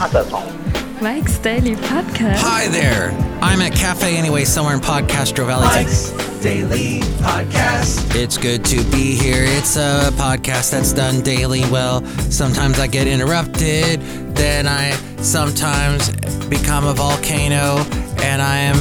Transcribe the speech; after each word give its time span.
Atherton. 0.00 1.02
Mike's 1.02 1.38
Daily 1.38 1.74
Podcast. 1.76 2.38
Hi 2.38 2.68
there. 2.68 3.10
I'm 3.42 3.60
at 3.60 3.72
Cafe 3.72 4.16
Anyway, 4.16 4.44
somewhere 4.44 4.74
in 4.74 4.80
Podcastro 4.80 5.46
Valley. 5.46 5.66
Mike's 5.66 6.10
Daily 6.40 7.00
Podcast. 7.20 8.14
It's 8.14 8.36
good 8.36 8.64
to 8.66 8.76
be 8.90 9.14
here. 9.14 9.44
It's 9.44 9.76
a 9.76 10.10
podcast 10.14 10.70
that's 10.70 10.92
done 10.92 11.20
daily. 11.22 11.60
Well, 11.70 12.04
sometimes 12.30 12.78
I 12.78 12.86
get 12.86 13.06
interrupted, 13.06 14.00
then 14.34 14.66
I 14.66 14.92
sometimes 15.20 16.10
become 16.46 16.84
a 16.86 16.94
volcano, 16.94 17.78
and 18.22 18.40
I 18.40 18.58
am 18.58 18.76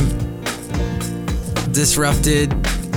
disrupted, 1.71 2.54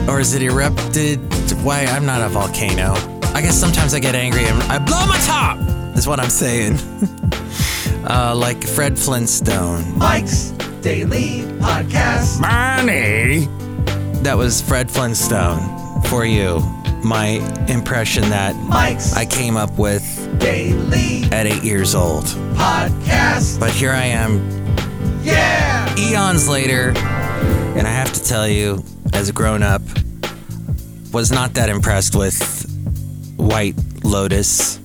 or 0.09 0.20
is 0.20 0.34
it 0.34 0.42
erupted? 0.42 1.18
Why? 1.62 1.84
I'm 1.84 2.06
not 2.06 2.23
a 2.23 2.28
volcano. 2.28 2.95
I 3.34 3.41
guess 3.42 3.59
sometimes 3.59 3.95
I 3.95 3.98
get 4.00 4.14
angry 4.14 4.45
and 4.45 4.62
I 4.64 4.78
blow 4.78 5.06
my 5.06 5.18
top, 5.27 5.59
is 5.96 6.06
what 6.06 6.20
I'm 6.20 6.30
saying. 6.30 6.78
uh, 8.09 8.34
like 8.36 8.64
Fred 8.66 8.98
Flintstone. 8.98 9.98
Mike's 9.98 10.50
Daily 10.82 11.42
Podcast. 11.60 12.41
Money. 12.41 13.46
That 14.22 14.36
was 14.36 14.60
Fred 14.60 14.91
Flintstone 14.91 16.02
for 16.02 16.24
you. 16.24 16.60
My 17.02 17.27
impression 17.68 18.22
that 18.30 18.55
Mike's 18.56 19.14
I 19.14 19.24
came 19.24 19.56
up 19.56 19.78
with 19.78 20.02
Daily 20.38 21.24
at 21.32 21.46
eight 21.46 21.62
years 21.62 21.94
old. 21.94 22.24
Podcast. 22.55 23.58
But 23.58 23.70
here 23.72 23.92
I 23.92 24.05
am, 24.05 24.38
Yeah! 25.22 25.94
eons 25.98 26.48
later, 26.48 26.91
and 26.91 27.86
I 27.86 27.91
have 27.91 28.12
to 28.12 28.22
tell 28.22 28.46
you, 28.46 28.84
as 29.14 29.28
a 29.30 29.32
grown 29.32 29.62
up, 29.62 29.80
was 31.12 31.32
not 31.32 31.55
that 31.55 31.69
impressed 31.70 32.14
with 32.14 32.66
White 33.36 33.77
Lotus. 34.05 34.78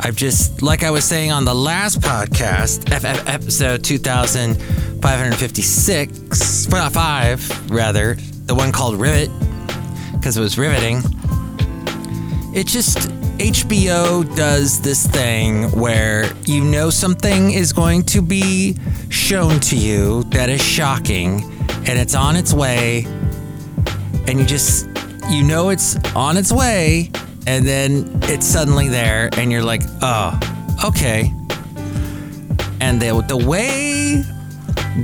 I've 0.00 0.16
just, 0.16 0.62
like 0.62 0.84
I 0.84 0.90
was 0.90 1.04
saying 1.04 1.32
on 1.32 1.44
the 1.44 1.54
last 1.54 2.00
podcast, 2.00 2.90
episode 3.28 3.84
2556, 3.84 6.66
five 6.66 7.70
rather, 7.70 8.14
the 8.46 8.54
one 8.54 8.72
called 8.72 8.98
Rivet, 9.00 9.30
because 10.12 10.36
it 10.36 10.40
was 10.40 10.56
riveting. 10.56 11.02
It 12.54 12.66
just, 12.66 13.10
HBO 13.38 14.24
does 14.34 14.80
this 14.80 15.06
thing 15.06 15.70
where 15.70 16.28
you 16.44 16.64
know 16.64 16.90
something 16.90 17.52
is 17.52 17.72
going 17.72 18.02
to 18.04 18.20
be 18.20 18.76
shown 19.10 19.60
to 19.60 19.76
you 19.76 20.24
that 20.24 20.50
is 20.50 20.60
shocking 20.60 21.44
and 21.86 22.00
it's 22.00 22.16
on 22.16 22.34
its 22.34 22.52
way 22.52 23.04
and 24.26 24.40
you 24.40 24.44
just 24.44 24.88
you 25.30 25.44
know 25.44 25.68
it's 25.68 25.96
on 26.16 26.36
its 26.36 26.50
way 26.50 27.12
and 27.48 27.66
then 27.66 28.20
it's 28.24 28.46
suddenly 28.46 28.88
there 28.88 29.30
and 29.38 29.50
you're 29.50 29.62
like 29.62 29.80
oh 30.02 30.38
okay. 30.84 31.32
And 32.80 33.00
the, 33.00 33.24
the 33.26 33.36
way 33.36 34.22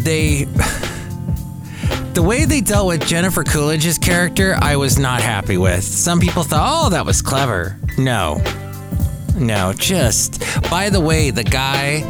they 0.04 0.44
the 2.12 2.22
way 2.22 2.44
they 2.44 2.60
dealt 2.60 2.86
with 2.86 3.06
Jennifer 3.06 3.44
Coolidge's 3.44 3.96
character 3.96 4.56
I 4.60 4.76
was 4.76 4.98
not 4.98 5.22
happy 5.22 5.56
with. 5.56 5.84
Some 5.84 6.20
people 6.20 6.42
thought 6.42 6.86
oh 6.86 6.90
that 6.90 7.06
was 7.06 7.22
clever. 7.22 7.78
No. 7.96 8.42
No 9.34 9.72
just 9.72 10.42
by 10.70 10.90
the 10.90 11.00
way 11.00 11.30
the 11.30 11.44
guy 11.44 12.02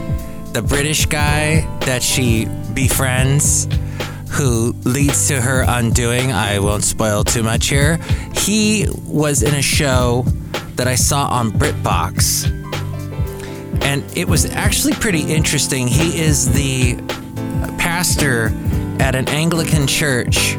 the 0.53 0.63
British 0.63 1.07
guy 1.07 1.61
that 1.87 2.03
she 2.03 2.47
befriends 2.75 3.69
who 4.35 4.73
leads 4.85 5.29
to 5.29 5.41
her 5.41 5.65
undoing. 5.67 6.33
I 6.33 6.59
won't 6.59 6.83
spoil 6.83 7.23
too 7.23 7.43
much 7.43 7.69
here. 7.69 7.99
He 8.35 8.89
was 9.07 9.43
in 9.43 9.55
a 9.55 9.63
show 9.63 10.25
that 10.75 10.89
I 10.89 10.97
saw 10.97 11.29
on 11.29 11.53
BritBox. 11.53 12.51
And 13.85 14.03
it 14.17 14.27
was 14.27 14.47
actually 14.47 14.95
pretty 14.95 15.33
interesting. 15.33 15.87
He 15.87 16.19
is 16.21 16.53
the 16.53 16.97
pastor 17.79 18.47
at 18.99 19.15
an 19.15 19.29
Anglican 19.29 19.87
church. 19.87 20.57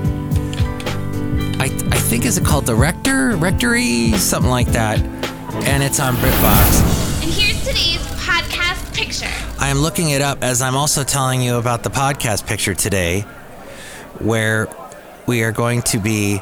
I, 1.57 1.65
I 1.65 1.97
think 1.97 2.25
is 2.25 2.37
it 2.37 2.45
called 2.45 2.65
the 2.65 2.75
rector, 2.75 3.35
rectory, 3.35 4.11
something 4.13 4.51
like 4.51 4.67
that. 4.67 4.99
And 4.99 5.83
it's 5.83 5.99
on 5.99 6.15
BritBox. 6.15 7.23
And 7.23 7.31
here's 7.33 7.59
today's 7.59 7.99
podcast 8.21 8.95
picture. 8.95 9.31
I 9.59 9.69
am 9.69 9.79
looking 9.79 10.11
it 10.11 10.21
up 10.21 10.43
as 10.43 10.61
I'm 10.61 10.75
also 10.75 11.03
telling 11.03 11.41
you 11.41 11.57
about 11.57 11.83
the 11.83 11.89
podcast 11.89 12.45
picture 12.45 12.73
today, 12.75 13.25
where 14.21 14.67
we 15.25 15.43
are 15.43 15.51
going 15.51 15.81
to 15.83 15.99
be 15.99 16.41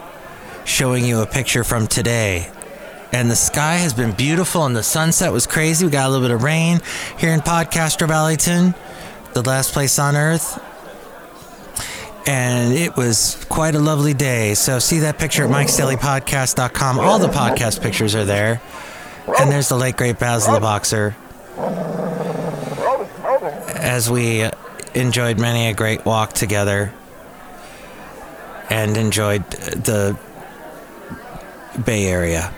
showing 0.65 1.05
you 1.05 1.21
a 1.21 1.25
picture 1.25 1.63
from 1.63 1.87
today. 1.87 2.49
And 3.11 3.29
the 3.29 3.35
sky 3.35 3.75
has 3.75 3.93
been 3.93 4.13
beautiful, 4.13 4.65
and 4.65 4.75
the 4.75 4.83
sunset 4.83 5.31
was 5.31 5.45
crazy. 5.45 5.85
We 5.85 5.91
got 5.91 6.07
a 6.07 6.09
little 6.09 6.27
bit 6.27 6.33
of 6.33 6.43
rain 6.43 6.81
here 7.17 7.31
in 7.31 7.41
Podcaster 7.41 8.07
Valleyton, 8.07 8.73
the 9.33 9.43
last 9.43 9.73
place 9.73 9.99
on 9.99 10.15
earth. 10.15 10.61
And 12.25 12.73
it 12.73 12.95
was 12.95 13.45
quite 13.49 13.75
a 13.75 13.79
lovely 13.79 14.13
day. 14.13 14.53
So, 14.53 14.79
see 14.79 14.99
that 14.99 15.19
picture 15.19 15.43
at 15.43 15.49
mikesdailypodcast.com. 15.49 16.99
All 16.99 17.19
the 17.19 17.27
podcast 17.27 17.81
pictures 17.81 18.15
are 18.15 18.25
there. 18.25 18.61
And 19.39 19.51
there's 19.51 19.69
the 19.69 19.75
late, 19.75 19.97
great 19.97 20.19
Basil 20.19 20.53
the 20.53 20.59
Boxer 20.59 21.15
as 23.83 24.09
we 24.09 24.49
enjoyed 24.95 25.37
many 25.37 25.67
a 25.67 25.73
great 25.73 26.05
walk 26.05 26.33
together 26.33 26.93
and 28.69 28.97
enjoyed 28.97 29.49
the 29.51 30.17
Bay 31.85 32.05
Area. 32.05 32.53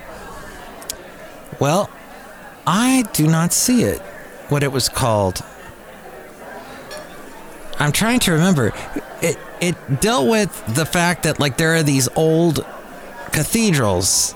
Well, 1.58 1.90
I 2.66 3.04
do 3.12 3.26
not 3.26 3.52
see 3.52 3.82
it, 3.82 4.00
what 4.48 4.62
it 4.62 4.72
was 4.72 4.88
called. 4.88 5.42
I'm 7.78 7.92
trying 7.92 8.20
to 8.20 8.32
remember. 8.32 8.72
It 9.22 9.38
it 9.60 10.00
dealt 10.00 10.28
with 10.28 10.74
the 10.74 10.84
fact 10.84 11.22
that 11.22 11.38
like 11.38 11.56
there 11.56 11.74
are 11.74 11.82
these 11.82 12.08
old 12.16 12.64
cathedrals 13.32 14.34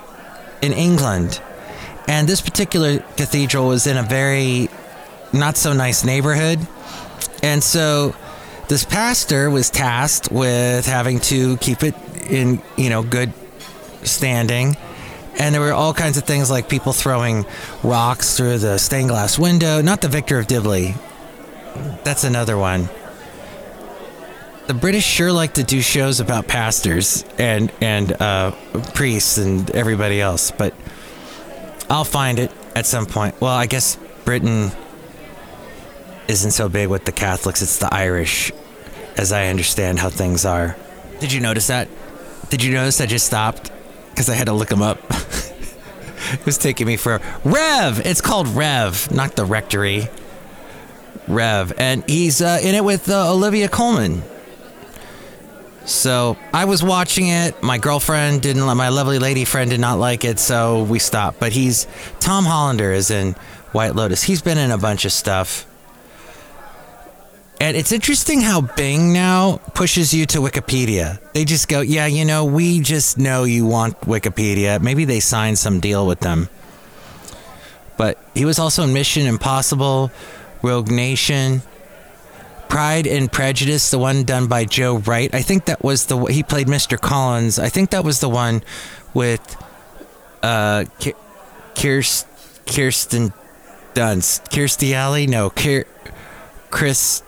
in 0.63 0.73
England. 0.73 1.41
And 2.09 2.29
this 2.29 2.41
particular 2.41 2.99
cathedral 3.17 3.69
was 3.69 3.87
in 3.87 3.97
a 3.97 4.03
very 4.03 4.69
not 5.33 5.57
so 5.57 5.73
nice 5.73 6.05
neighborhood. 6.05 6.59
And 7.43 7.63
so 7.63 8.15
this 8.71 8.85
pastor 8.85 9.51
was 9.51 9.69
tasked 9.69 10.31
with 10.31 10.87
having 10.87 11.19
to 11.19 11.57
keep 11.57 11.83
it 11.83 11.97
in, 12.31 12.63
you 12.77 12.89
know, 12.89 13.03
good 13.03 13.33
standing. 14.05 14.77
And 15.41 15.53
there 15.53 15.61
were 15.61 15.73
all 15.73 15.93
kinds 15.93 16.17
of 16.17 16.23
things 16.23 16.53
like 16.53 16.69
people 16.69 16.93
throwing 16.93 17.47
rocks 17.83 18.37
through 18.37 18.59
the 18.59 18.79
stained 18.79 19.09
glass 19.09 19.41
window. 19.41 19.83
Not 19.83 20.03
the 20.03 20.09
Vicar 20.09 20.39
of 20.39 20.47
Dibley. 20.47 20.95
That's 22.05 22.23
another 22.23 22.57
one. 22.57 22.89
The 24.69 24.75
British 24.75 25.05
sure 25.05 25.33
like 25.33 25.55
to 25.55 25.65
do 25.65 25.81
shows 25.81 26.21
about 26.21 26.47
pastors 26.47 27.25
and 27.39 27.73
and 27.81 28.13
uh, 28.23 28.53
priests 28.95 29.37
and 29.37 29.69
everybody 29.73 30.21
else, 30.21 30.53
but 30.53 30.75
I'll 31.89 32.05
find 32.05 32.39
it 32.39 32.53
at 32.77 32.87
some 32.87 33.07
point. 33.07 33.41
Well, 33.41 33.53
I 33.53 33.67
guess 33.67 33.99
Britain 34.25 34.71
isn't 36.31 36.53
so 36.53 36.69
big 36.69 36.89
with 36.89 37.05
the 37.05 37.13
Catholics, 37.13 37.61
it's 37.61 37.79
the 37.79 37.93
Irish, 37.93 38.53
as 39.17 39.33
I 39.33 39.49
understand 39.49 39.99
how 39.99 40.09
things 40.09 40.45
are. 40.45 40.77
Did 41.19 41.33
you 41.33 41.41
notice 41.41 41.67
that? 41.67 41.89
Did 42.49 42.63
you 42.63 42.73
notice 42.73 43.01
I 43.01 43.07
just 43.07 43.27
stopped? 43.27 43.71
Because 44.11 44.31
I 44.31 44.35
had 44.35 44.47
to 44.47 44.53
look 44.53 44.71
him 44.71 44.81
up. 44.81 44.99
it 45.11 46.47
was 46.47 46.57
taking 46.57 46.87
me 46.87 46.97
for 46.97 47.21
Rev! 47.45 48.07
It's 48.07 48.21
called 48.21 48.47
Rev, 48.49 49.11
not 49.13 49.35
the 49.35 49.45
rectory. 49.45 50.09
Rev. 51.27 51.73
And 51.77 52.09
he's 52.09 52.41
uh, 52.41 52.61
in 52.63 52.75
it 52.77 52.85
with 52.85 53.11
uh, 53.11 53.33
Olivia 53.33 53.69
Colman. 53.69 54.23
So 55.85 56.37
I 56.55 56.65
was 56.67 56.83
watching 56.83 57.27
it. 57.27 57.61
My 57.63 57.79
girlfriend 57.79 58.43
didn't, 58.43 58.65
my 58.77 58.89
lovely 58.89 59.19
lady 59.19 59.45
friend 59.45 59.69
did 59.69 59.81
not 59.81 59.99
like 59.99 60.25
it, 60.25 60.39
so 60.39 60.85
we 60.85 61.01
stopped. 61.01 61.41
But 61.41 61.53
he's, 61.53 61.89
Tom 62.21 62.45
Hollander 62.45 62.93
is 62.93 63.11
in 63.11 63.33
White 63.73 63.97
Lotus. 63.97 64.23
He's 64.23 64.43
been 64.43 64.59
in 64.59 64.71
a 64.71 64.79
bunch 64.79 65.05
of 65.05 65.13
stuff. 65.13 65.67
And 67.61 67.77
it's 67.77 67.93
interesting 67.93 68.41
how 68.41 68.63
Bing 68.63 69.13
now 69.13 69.59
pushes 69.75 70.15
you 70.15 70.25
to 70.27 70.39
Wikipedia. 70.39 71.21
They 71.35 71.45
just 71.45 71.69
go, 71.69 71.83
yeah, 71.83 72.07
you 72.07 72.25
know, 72.25 72.47
we 72.47 72.81
just 72.81 73.19
know 73.19 73.45
you 73.45 73.67
want 73.67 74.01
Wikipedia. 74.01 74.81
Maybe 74.81 75.05
they 75.05 75.21
signed 75.21 75.59
some 75.59 75.79
deal 75.79 76.07
with 76.07 76.21
them. 76.21 76.49
But 77.99 78.19
he 78.35 78.47
was 78.47 78.59
also 78.59 78.83
in 78.85 78.95
Mission 78.95 79.27
Impossible, 79.27 80.11
Rogue 80.63 80.91
Nation, 80.91 81.61
Pride 82.71 83.07
and 83.07 83.31
Prejudice, 83.31 83.91
the 83.91 83.99
one 83.99 84.25
done 84.25 84.47
by 84.47 84.65
Joe 84.65 84.97
Wright. 84.97 85.35
I 85.35 85.43
think 85.43 85.67
that 85.67 85.85
was 85.85 86.07
the 86.07 86.17
he 86.27 86.43
played 86.43 86.67
Mr. 86.67 86.99
Collins. 86.99 87.59
I 87.59 87.69
think 87.69 87.91
that 87.91 88.05
was 88.05 88.21
the 88.21 88.29
one 88.31 88.63
with 89.13 89.57
uh 90.43 90.85
Kirsten 91.75 93.35
Dunst, 93.93 94.49
Kirstie 94.49 94.95
Alley. 94.95 95.27
No, 95.27 95.51
Chris, 96.71 97.23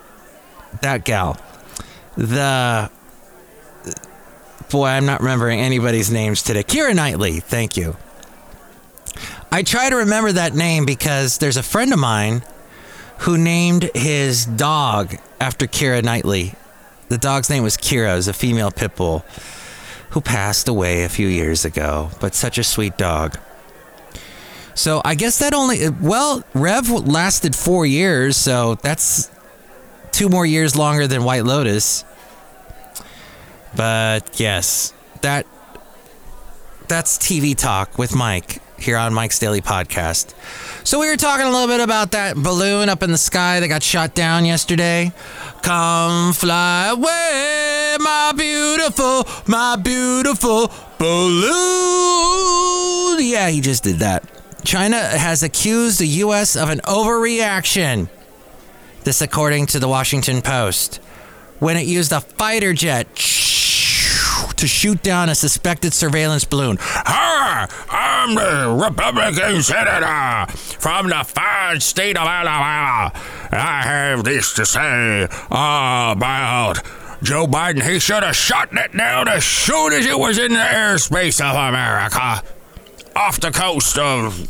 that 0.81 1.05
gal. 1.05 1.37
The 2.15 2.89
boy, 4.69 4.87
I'm 4.87 5.05
not 5.05 5.21
remembering 5.21 5.59
anybody's 5.59 6.11
names 6.11 6.41
today. 6.41 6.63
Keira 6.63 6.95
Knightley. 6.95 7.39
Thank 7.39 7.77
you. 7.77 7.95
I 9.51 9.61
try 9.61 9.89
to 9.89 9.97
remember 9.97 10.31
that 10.31 10.55
name 10.55 10.85
because 10.85 11.37
there's 11.37 11.57
a 11.57 11.63
friend 11.63 11.93
of 11.93 11.99
mine 11.99 12.41
who 13.19 13.37
named 13.37 13.91
his 13.93 14.45
dog 14.45 15.15
after 15.39 15.67
Keira 15.67 16.03
Knightley. 16.03 16.55
The 17.09 17.17
dog's 17.17 17.49
name 17.49 17.61
was 17.61 17.77
Kira, 17.77 18.13
it 18.13 18.15
was 18.15 18.27
a 18.27 18.33
female 18.33 18.71
pit 18.71 18.95
bull 18.95 19.23
who 20.09 20.21
passed 20.21 20.67
away 20.67 21.03
a 21.03 21.09
few 21.09 21.27
years 21.27 21.65
ago, 21.65 22.09
but 22.19 22.33
such 22.33 22.57
a 22.57 22.63
sweet 22.63 22.97
dog. 22.97 23.37
So 24.73 25.01
I 25.05 25.13
guess 25.15 25.37
that 25.39 25.53
only, 25.53 25.89
well, 25.89 26.43
Rev 26.53 26.89
lasted 26.89 27.55
four 27.55 27.85
years, 27.85 28.37
so 28.37 28.75
that's 28.75 29.29
two 30.13 30.29
more 30.29 30.45
years 30.45 30.75
longer 30.77 31.07
than 31.07 31.23
White 31.25 31.43
Lotus. 31.43 32.05
But 33.75 34.39
yes, 34.39 34.93
that 35.21 35.45
that's 36.87 37.17
TV 37.17 37.57
talk 37.57 37.97
with 37.97 38.15
Mike 38.15 38.61
here 38.77 38.97
on 38.97 39.13
Mike's 39.13 39.39
Daily 39.39 39.61
Podcast. 39.61 40.33
So 40.85 40.99
we 40.99 41.09
were 41.09 41.17
talking 41.17 41.45
a 41.45 41.49
little 41.49 41.67
bit 41.67 41.79
about 41.79 42.11
that 42.11 42.35
balloon 42.35 42.89
up 42.89 43.01
in 43.01 43.11
the 43.11 43.17
sky 43.17 43.59
that 43.59 43.67
got 43.67 43.81
shot 43.81 44.13
down 44.13 44.45
yesterday. 44.45 45.11
Come 45.63 46.33
fly 46.33 46.89
away, 46.89 47.97
my 47.99 48.33
beautiful, 48.35 49.25
my 49.47 49.75
beautiful 49.77 50.71
balloon. 50.99 51.53
Yeah, 53.25 53.49
he 53.49 53.61
just 53.61 53.83
did 53.83 53.97
that. 53.97 54.29
China 54.65 54.97
has 54.97 55.43
accused 55.43 55.99
the 55.99 56.07
U.S. 56.07 56.55
of 56.55 56.69
an 56.69 56.79
overreaction. 56.79 58.07
This, 59.03 59.21
according 59.21 59.65
to 59.67 59.79
the 59.79 59.89
Washington 59.89 60.41
Post, 60.41 61.01
when 61.59 61.75
it 61.75 61.85
used 61.85 62.13
a 62.13 62.21
fighter 62.21 62.73
jet 62.73 63.13
to 63.15 64.65
shoot 64.65 65.03
down 65.03 65.27
a 65.27 65.35
suspected 65.35 65.93
surveillance 65.93 66.45
balloon. 66.45 66.77
Hi, 66.79 67.67
I'm 67.89 68.33
the 68.33 68.81
Republican 68.81 69.61
Senator 69.61 70.49
from 70.53 71.09
the 71.09 71.21
fine 71.25 71.81
state 71.81 72.15
of 72.15 72.25
Alabama. 72.25 73.11
I 73.51 73.81
have 73.83 74.23
this 74.23 74.53
to 74.53 74.65
say 74.65 75.27
about 75.47 76.75
Joe 77.21 77.45
Biden. 77.45 77.83
He 77.83 77.99
should 77.99 78.23
have 78.23 78.37
shot 78.37 78.69
it 78.71 78.95
down 78.95 79.27
as 79.27 79.43
soon 79.43 79.91
as 79.91 80.05
it 80.05 80.17
was 80.17 80.37
in 80.37 80.53
the 80.53 80.59
airspace 80.59 81.41
of 81.41 81.57
America. 81.57 82.41
Off 83.17 83.41
the 83.41 83.51
coast 83.51 83.97
of 83.97 84.49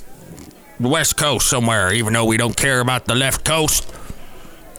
the 0.79 0.89
West 0.89 1.17
Coast 1.17 1.49
somewhere, 1.49 1.91
even 1.91 2.13
though 2.13 2.25
we 2.25 2.37
don't 2.37 2.55
care 2.55 2.81
about 2.81 3.05
the 3.05 3.15
left 3.15 3.43
coast. 3.43 3.91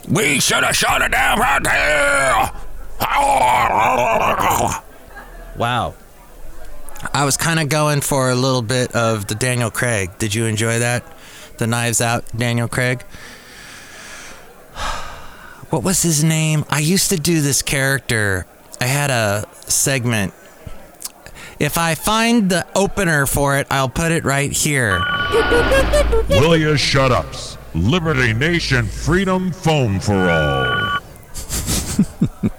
We 0.09 0.39
should 0.41 0.63
have 0.65 0.77
shot 0.77 1.03
it 1.03 1.13
down 1.13 1.39
right 1.39 1.67
here. 1.67 2.51
Wow. 5.57 5.95
I 7.13 7.25
was 7.25 7.37
kind 7.37 7.61
of 7.61 7.69
going 7.69 8.01
for 8.01 8.31
a 8.31 8.35
little 8.35 8.63
bit 8.63 8.95
of 8.95 9.27
the 9.27 9.35
Daniel 9.35 9.71
Craig. 9.71 10.11
Did 10.19 10.35
you 10.35 10.47
enjoy 10.47 10.79
that? 10.81 11.05
The 11.59 11.67
Knives 11.67 12.01
Out 12.01 12.25
Daniel 12.37 12.69
Craig? 12.69 13.05
What 15.71 15.83
was 15.83 16.03
his 16.03 16.23
name? 16.23 16.65
I 16.71 16.79
used 16.79 17.11
to 17.11 17.17
do 17.17 17.41
this 17.41 17.61
character. 17.61 18.47
I 18.81 18.85
had 18.85 19.11
a 19.11 19.45
segment. 19.63 20.33
If 21.59 21.79
I 21.79 21.97
find 21.97 22.49
the 22.49 22.65
opener 22.77 23.27
for 23.27 23.57
it, 23.59 23.67
I'll 23.73 23.89
put 23.89 24.13
it 24.13 24.25
right 24.25 24.53
here. 24.53 25.01
Will 26.29 26.57
you 26.57 26.77
shut 26.77 27.11
ups? 27.11 27.59
Liberty 27.75 28.33
Nation 28.33 28.87
Freedom 28.87 29.51
Foam 29.51 30.01
for 30.01 30.31
All. 30.31 30.99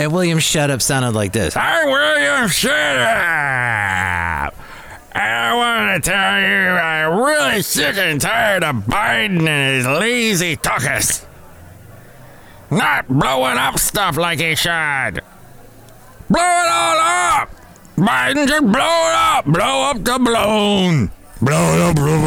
And 0.00 0.12
William 0.12 0.38
Shut 0.38 0.70
Up 0.70 0.80
sounded 0.80 1.14
like 1.14 1.32
this. 1.32 1.54
Hi, 1.54 1.84
William, 1.84 2.48
shut 2.48 2.70
up. 2.72 4.54
I 5.12 5.54
want 5.54 6.04
to 6.04 6.10
tell 6.10 6.40
you, 6.40 6.78
I'm 6.78 7.18
really 7.18 7.62
sick 7.62 7.96
and 7.96 8.20
tired 8.20 8.62
of 8.62 8.76
Biden 8.84 9.48
and 9.48 9.76
his 9.76 9.86
lazy 9.86 10.56
tuckus. 10.56 11.24
Not 12.70 13.08
blowing 13.08 13.58
up 13.58 13.78
stuff 13.80 14.16
like 14.16 14.38
he 14.38 14.54
should. 14.54 15.20
Blow 16.30 16.42
it 16.42 16.68
all 16.70 17.40
up. 17.40 17.50
Biden, 17.96 18.46
just 18.46 18.62
blow 18.62 18.74
it 18.74 19.14
up. 19.16 19.46
Blow 19.46 19.90
up 19.90 20.04
the 20.04 20.18
balloon. 20.18 21.10
Blow 21.40 21.74
it 21.74 21.80
up, 21.80 21.96
blow, 21.96 22.20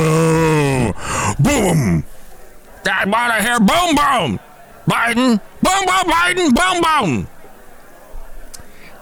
blow. 0.94 1.74
Boom. 1.74 2.04
I 2.86 3.06
want 3.06 3.34
to 3.34 3.44
hear 3.44 3.60
boom, 3.60 3.96
boom. 3.96 4.40
Biden, 4.88 5.40
boom, 5.62 5.86
boom, 5.86 6.12
Biden, 6.12 6.56
boom, 6.56 6.82
boom. 6.82 7.28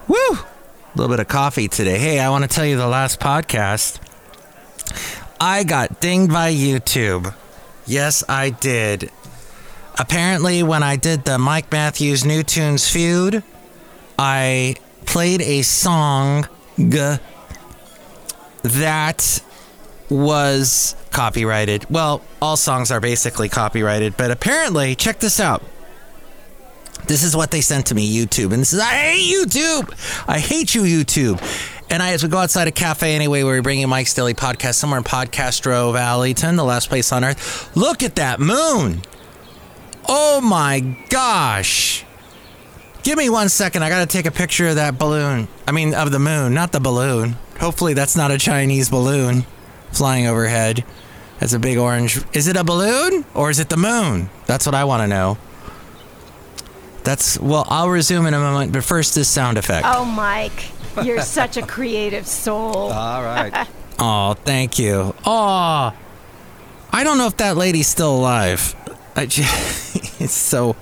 Woo! 0.07 0.17
A 0.17 0.95
little 0.95 1.09
bit 1.09 1.19
of 1.19 1.27
coffee 1.27 1.67
today. 1.67 1.97
Hey, 1.97 2.19
I 2.19 2.29
want 2.29 2.43
to 2.43 2.47
tell 2.49 2.65
you 2.65 2.75
the 2.77 2.87
last 2.87 3.19
podcast. 3.19 3.99
I 5.39 5.63
got 5.63 6.01
dinged 6.01 6.31
by 6.31 6.51
YouTube. 6.53 7.33
Yes, 7.85 8.23
I 8.27 8.49
did. 8.49 9.11
Apparently, 9.97 10.63
when 10.63 10.83
I 10.83 10.95
did 10.95 11.25
the 11.25 11.37
Mike 11.37 11.71
Matthews 11.71 12.25
New 12.25 12.43
Tunes 12.43 12.89
feud, 12.89 13.43
I 14.17 14.75
played 15.05 15.41
a 15.41 15.61
song 15.61 16.47
that 18.63 19.43
was 20.09 20.95
copyrighted. 21.11 21.89
Well, 21.89 22.21
all 22.41 22.57
songs 22.57 22.91
are 22.91 22.99
basically 22.99 23.49
copyrighted, 23.49 24.17
but 24.17 24.31
apparently, 24.31 24.95
check 24.95 25.19
this 25.19 25.39
out. 25.39 25.63
This 27.05 27.23
is 27.23 27.35
what 27.35 27.51
they 27.51 27.61
sent 27.61 27.87
to 27.87 27.95
me, 27.95 28.15
YouTube. 28.15 28.51
And 28.51 28.61
this 28.61 28.73
is, 28.73 28.79
I 28.79 28.93
hate 28.93 29.33
YouTube. 29.33 30.25
I 30.27 30.39
hate 30.39 30.75
you, 30.75 30.83
YouTube. 30.83 31.41
And 31.89 32.03
I, 32.03 32.11
as 32.13 32.21
we 32.21 32.29
go 32.29 32.37
outside 32.37 32.67
a 32.67 32.71
cafe 32.71 33.15
anyway, 33.15 33.41
where 33.43 33.55
we're 33.55 33.61
bringing 33.63 33.89
Mike's 33.89 34.13
Daily 34.13 34.33
Podcast 34.33 34.75
somewhere 34.75 34.99
in 34.99 35.03
Podcastro 35.03 35.91
Valleyton, 35.93 36.55
the 36.55 36.63
last 36.63 36.89
place 36.89 37.11
on 37.11 37.23
earth. 37.23 37.75
Look 37.75 38.03
at 38.03 38.15
that 38.15 38.39
moon. 38.39 39.01
Oh 40.07 40.39
my 40.41 40.81
gosh. 41.09 42.05
Give 43.01 43.17
me 43.17 43.29
one 43.29 43.49
second. 43.49 43.83
I 43.83 43.89
got 43.89 44.07
to 44.07 44.17
take 44.17 44.25
a 44.25 44.31
picture 44.31 44.67
of 44.67 44.75
that 44.75 44.99
balloon. 44.99 45.47
I 45.67 45.71
mean, 45.71 45.95
of 45.95 46.11
the 46.11 46.19
moon, 46.19 46.53
not 46.53 46.71
the 46.71 46.79
balloon. 46.79 47.37
Hopefully, 47.59 47.93
that's 47.93 48.15
not 48.15 48.29
a 48.29 48.37
Chinese 48.37 48.89
balloon 48.89 49.45
flying 49.91 50.27
overhead. 50.27 50.83
That's 51.39 51.53
a 51.53 51.59
big 51.59 51.77
orange. 51.77 52.19
Is 52.33 52.47
it 52.47 52.55
a 52.57 52.63
balloon 52.63 53.25
or 53.33 53.49
is 53.49 53.59
it 53.59 53.69
the 53.69 53.77
moon? 53.77 54.29
That's 54.45 54.65
what 54.65 54.75
I 54.75 54.83
want 54.83 55.03
to 55.03 55.07
know. 55.07 55.37
That's 57.03 57.39
well, 57.39 57.65
I'll 57.69 57.89
resume 57.89 58.25
in 58.27 58.33
a 58.33 58.39
moment, 58.39 58.73
but 58.73 58.83
first 58.83 59.15
this 59.15 59.29
sound 59.29 59.57
effect. 59.57 59.85
Oh, 59.89 60.03
Mike, 60.05 60.65
you're 61.03 61.21
such 61.21 61.55
a 61.57 61.61
creative 61.61 62.27
soul. 62.27 62.75
All 62.91 63.23
right. 63.23 63.67
Oh, 64.01 64.33
thank 64.33 64.79
you. 64.79 65.13
Oh, 65.25 65.93
I 66.93 67.03
don't 67.03 67.17
know 67.17 67.27
if 67.27 67.35
that 67.35 67.57
lady's 67.57 67.89
still 67.89 68.15
alive. 68.15 68.73
I 69.13 69.25
ju- 69.25 69.41
it's 70.23 70.31
so. 70.31 70.77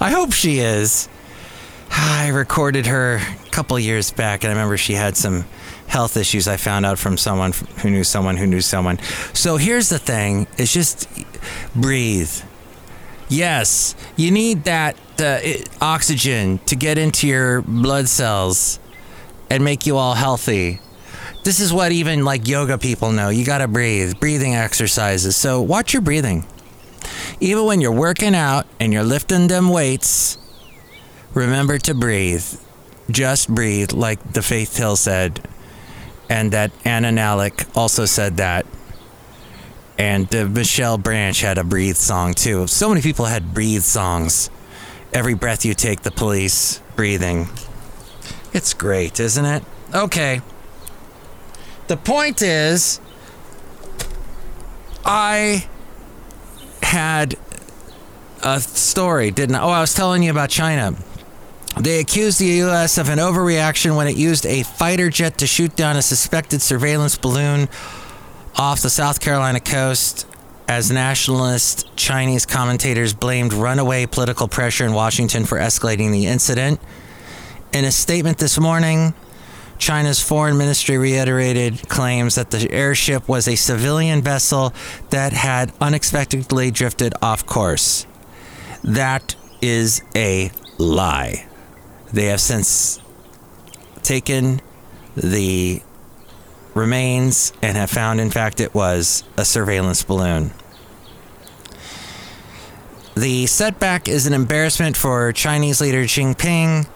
I 0.00 0.10
hope 0.10 0.32
she 0.32 0.60
is. 0.60 1.06
I 1.90 2.28
recorded 2.28 2.86
her 2.86 3.16
a 3.16 3.50
couple 3.50 3.78
years 3.78 4.10
back, 4.10 4.42
and 4.42 4.50
I 4.50 4.54
remember 4.54 4.78
she 4.78 4.94
had 4.94 5.18
some 5.18 5.44
health 5.92 6.16
issues. 6.16 6.48
I 6.48 6.56
found 6.56 6.86
out 6.86 6.98
from 6.98 7.18
someone 7.18 7.52
who 7.82 7.90
knew 7.90 8.02
someone 8.02 8.38
who 8.38 8.46
knew 8.46 8.62
someone. 8.62 8.98
So 9.34 9.58
here's 9.58 9.90
the 9.90 9.98
thing: 9.98 10.46
it's 10.56 10.72
just 10.72 11.06
breathe. 11.76 12.32
Yes, 13.28 13.94
you 14.16 14.30
need 14.30 14.64
that 14.64 14.96
uh, 15.20 15.40
oxygen 15.80 16.58
to 16.66 16.76
get 16.76 16.98
into 16.98 17.28
your 17.28 17.62
blood 17.62 18.08
cells 18.08 18.78
and 19.50 19.62
make 19.62 19.86
you 19.86 19.96
all 19.98 20.14
healthy. 20.14 20.80
This 21.44 21.60
is 21.60 21.72
what 21.72 21.92
even 21.92 22.24
like 22.24 22.48
yoga 22.48 22.78
people 22.78 23.12
know. 23.12 23.28
You 23.28 23.44
got 23.44 23.58
to 23.58 23.68
breathe, 23.68 24.18
breathing 24.18 24.54
exercises. 24.54 25.36
So 25.36 25.60
watch 25.60 25.92
your 25.92 26.02
breathing. 26.02 26.46
Even 27.40 27.64
when 27.66 27.80
you're 27.80 27.92
working 27.92 28.34
out 28.34 28.66
and 28.80 28.92
you're 28.92 29.02
lifting 29.04 29.48
them 29.48 29.68
weights, 29.68 30.38
remember 31.34 31.78
to 31.78 31.94
breathe. 31.94 32.46
Just 33.10 33.48
breathe, 33.48 33.92
like 33.92 34.32
the 34.32 34.42
Faith 34.42 34.76
Hill 34.76 34.96
said. 34.96 35.46
And 36.32 36.50
that 36.52 36.72
Anna 36.86 37.10
Nalick 37.10 37.68
also 37.76 38.06
said 38.06 38.38
that. 38.38 38.64
And 39.98 40.34
uh, 40.34 40.46
Michelle 40.46 40.96
Branch 40.96 41.38
had 41.38 41.58
a 41.58 41.62
breathe 41.62 41.96
song 41.96 42.32
too. 42.32 42.66
So 42.66 42.88
many 42.88 43.02
people 43.02 43.26
had 43.26 43.52
breathe 43.52 43.82
songs. 43.82 44.48
Every 45.12 45.34
breath 45.34 45.66
you 45.66 45.74
take, 45.74 46.00
the 46.00 46.10
police 46.10 46.80
breathing. 46.96 47.48
It's 48.54 48.72
great, 48.72 49.20
isn't 49.20 49.44
it? 49.44 49.62
Okay. 49.94 50.40
The 51.88 51.98
point 51.98 52.40
is, 52.40 52.98
I 55.04 55.66
had 56.82 57.36
a 58.42 58.58
story, 58.58 59.30
didn't 59.30 59.56
I? 59.56 59.62
Oh, 59.62 59.68
I 59.68 59.82
was 59.82 59.92
telling 59.92 60.22
you 60.22 60.30
about 60.30 60.48
China. 60.48 60.96
They 61.80 62.00
accused 62.00 62.38
the 62.38 62.46
U.S. 62.46 62.98
of 62.98 63.08
an 63.08 63.18
overreaction 63.18 63.96
when 63.96 64.06
it 64.06 64.16
used 64.16 64.44
a 64.46 64.62
fighter 64.62 65.08
jet 65.10 65.38
to 65.38 65.46
shoot 65.46 65.74
down 65.74 65.96
a 65.96 66.02
suspected 66.02 66.60
surveillance 66.60 67.16
balloon 67.16 67.68
off 68.56 68.82
the 68.82 68.90
South 68.90 69.20
Carolina 69.20 69.60
coast 69.60 70.26
as 70.68 70.90
nationalist 70.90 71.94
Chinese 71.96 72.46
commentators 72.46 73.14
blamed 73.14 73.52
runaway 73.52 74.06
political 74.06 74.48
pressure 74.48 74.84
in 74.84 74.92
Washington 74.92 75.44
for 75.44 75.58
escalating 75.58 76.12
the 76.12 76.26
incident. 76.26 76.80
In 77.72 77.84
a 77.84 77.92
statement 77.92 78.38
this 78.38 78.58
morning, 78.58 79.14
China's 79.78 80.20
foreign 80.20 80.58
ministry 80.58 80.98
reiterated 80.98 81.88
claims 81.88 82.36
that 82.36 82.50
the 82.50 82.70
airship 82.70 83.26
was 83.28 83.48
a 83.48 83.56
civilian 83.56 84.22
vessel 84.22 84.72
that 85.10 85.32
had 85.32 85.72
unexpectedly 85.80 86.70
drifted 86.70 87.14
off 87.20 87.44
course. 87.46 88.06
That 88.84 89.34
is 89.60 90.02
a 90.14 90.52
lie. 90.78 91.46
They 92.12 92.26
have 92.26 92.40
since 92.40 93.00
taken 94.02 94.60
the 95.16 95.82
remains 96.74 97.52
and 97.62 97.76
have 97.76 97.90
found, 97.90 98.20
in 98.20 98.30
fact, 98.30 98.60
it 98.60 98.74
was 98.74 99.24
a 99.36 99.44
surveillance 99.44 100.02
balloon. 100.02 100.52
The 103.14 103.46
setback 103.46 104.08
is 104.08 104.26
an 104.26 104.32
embarrassment 104.32 104.96
for 104.96 105.32
Chinese 105.32 105.80
leader 105.80 106.04
Jinping, 106.04 106.88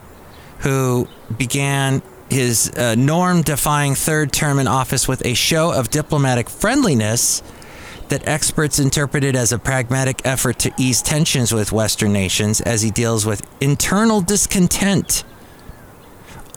who 0.60 1.08
began 1.36 2.02
his 2.30 2.70
uh, 2.70 2.94
norm 2.94 3.42
defying 3.42 3.94
third 3.94 4.32
term 4.32 4.58
in 4.58 4.66
office 4.66 5.06
with 5.06 5.24
a 5.24 5.34
show 5.34 5.72
of 5.72 5.90
diplomatic 5.90 6.48
friendliness 6.48 7.42
that 8.08 8.26
experts 8.26 8.78
interpreted 8.78 9.36
as 9.36 9.52
a 9.52 9.58
pragmatic 9.58 10.22
effort 10.24 10.58
to 10.60 10.72
ease 10.78 11.02
tensions 11.02 11.52
with 11.52 11.72
Western 11.72 12.12
nations 12.12 12.60
as 12.60 12.82
he 12.82 12.90
deals 12.90 13.26
with 13.26 13.46
internal 13.60 14.20
discontent 14.20 15.24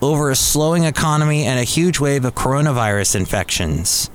over 0.01 0.29
a 0.29 0.35
slowing 0.35 0.83
economy 0.83 1.43
and 1.43 1.59
a 1.59 1.63
huge 1.63 1.99
wave 1.99 2.25
of 2.25 2.35
coronavirus 2.35 3.15
infections. 3.15 4.09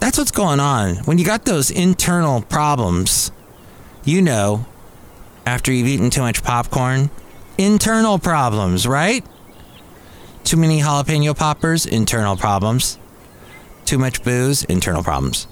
That's 0.00 0.18
what's 0.18 0.30
going 0.30 0.60
on. 0.60 0.96
When 1.04 1.18
you 1.18 1.24
got 1.24 1.44
those 1.44 1.70
internal 1.70 2.42
problems, 2.42 3.32
you 4.04 4.20
know, 4.20 4.66
after 5.46 5.72
you've 5.72 5.88
eaten 5.88 6.10
too 6.10 6.20
much 6.20 6.42
popcorn, 6.42 7.10
internal 7.56 8.18
problems, 8.18 8.86
right? 8.86 9.24
Too 10.44 10.56
many 10.56 10.80
jalapeno 10.80 11.36
poppers, 11.36 11.86
internal 11.86 12.36
problems. 12.36 12.98
Too 13.84 13.98
much 13.98 14.22
booze, 14.22 14.64
internal 14.64 15.02
problems. 15.02 15.46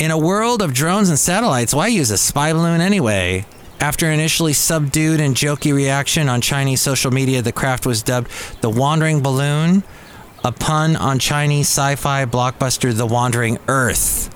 In 0.00 0.10
a 0.10 0.16
world 0.16 0.62
of 0.62 0.72
drones 0.72 1.10
and 1.10 1.18
satellites, 1.18 1.74
why 1.74 1.88
use 1.88 2.10
a 2.10 2.16
spy 2.16 2.54
balloon 2.54 2.80
anyway? 2.80 3.44
After 3.80 4.10
initially 4.10 4.54
subdued 4.54 5.20
and 5.20 5.36
jokey 5.36 5.74
reaction 5.74 6.30
on 6.30 6.40
Chinese 6.40 6.80
social 6.80 7.10
media, 7.10 7.42
the 7.42 7.52
craft 7.52 7.84
was 7.84 8.02
dubbed 8.02 8.30
the 8.62 8.70
Wandering 8.70 9.20
Balloon, 9.20 9.82
a 10.42 10.52
pun 10.52 10.96
on 10.96 11.18
Chinese 11.18 11.66
sci 11.68 11.96
fi 11.96 12.24
blockbuster 12.24 12.96
The 12.96 13.04
Wandering 13.04 13.58
Earth. 13.68 14.34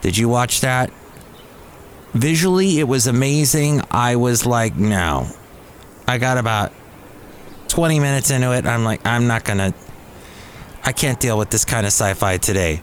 Did 0.00 0.16
you 0.16 0.28
watch 0.28 0.60
that? 0.60 0.92
Visually, 2.12 2.78
it 2.78 2.86
was 2.86 3.08
amazing. 3.08 3.82
I 3.90 4.14
was 4.14 4.46
like, 4.46 4.76
no. 4.76 5.26
I 6.06 6.18
got 6.18 6.38
about 6.38 6.72
20 7.66 7.98
minutes 7.98 8.30
into 8.30 8.52
it. 8.52 8.64
I'm 8.64 8.84
like, 8.84 9.04
I'm 9.04 9.26
not 9.26 9.44
going 9.44 9.58
to, 9.58 9.74
I 10.84 10.92
can't 10.92 11.18
deal 11.18 11.36
with 11.36 11.50
this 11.50 11.64
kind 11.64 11.84
of 11.84 11.90
sci 11.90 12.14
fi 12.14 12.36
today. 12.36 12.80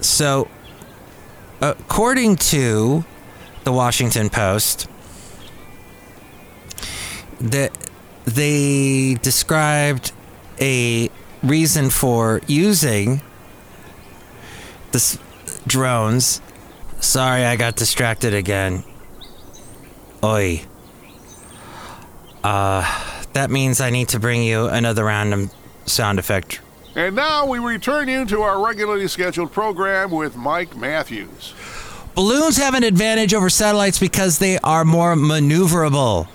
So, 0.00 0.48
according 1.60 2.36
to 2.36 3.04
the 3.64 3.72
Washington 3.72 4.30
Post, 4.30 4.88
that 7.40 7.76
they 8.24 9.14
described 9.22 10.12
a 10.60 11.10
reason 11.42 11.90
for 11.90 12.40
using 12.46 13.22
the 14.92 15.18
drones. 15.66 16.40
Sorry, 17.00 17.44
I 17.44 17.56
got 17.56 17.76
distracted 17.76 18.34
again. 18.34 18.84
Oi. 20.22 20.62
Uh, 22.44 22.84
that 23.32 23.50
means 23.50 23.80
I 23.80 23.90
need 23.90 24.08
to 24.08 24.18
bring 24.18 24.42
you 24.42 24.66
another 24.66 25.04
random 25.04 25.50
sound 25.86 26.18
effect. 26.18 26.60
And 27.00 27.16
now 27.16 27.46
we 27.46 27.58
return 27.58 28.08
you 28.08 28.26
to 28.26 28.42
our 28.42 28.62
regularly 28.62 29.08
scheduled 29.08 29.52
program 29.52 30.10
with 30.10 30.36
Mike 30.36 30.76
Matthews. 30.76 31.54
Balloons 32.14 32.58
have 32.58 32.74
an 32.74 32.84
advantage 32.84 33.32
over 33.32 33.48
satellites 33.48 33.98
because 33.98 34.38
they 34.38 34.58
are 34.58 34.84
more 34.84 35.14
maneuverable. 35.14 36.28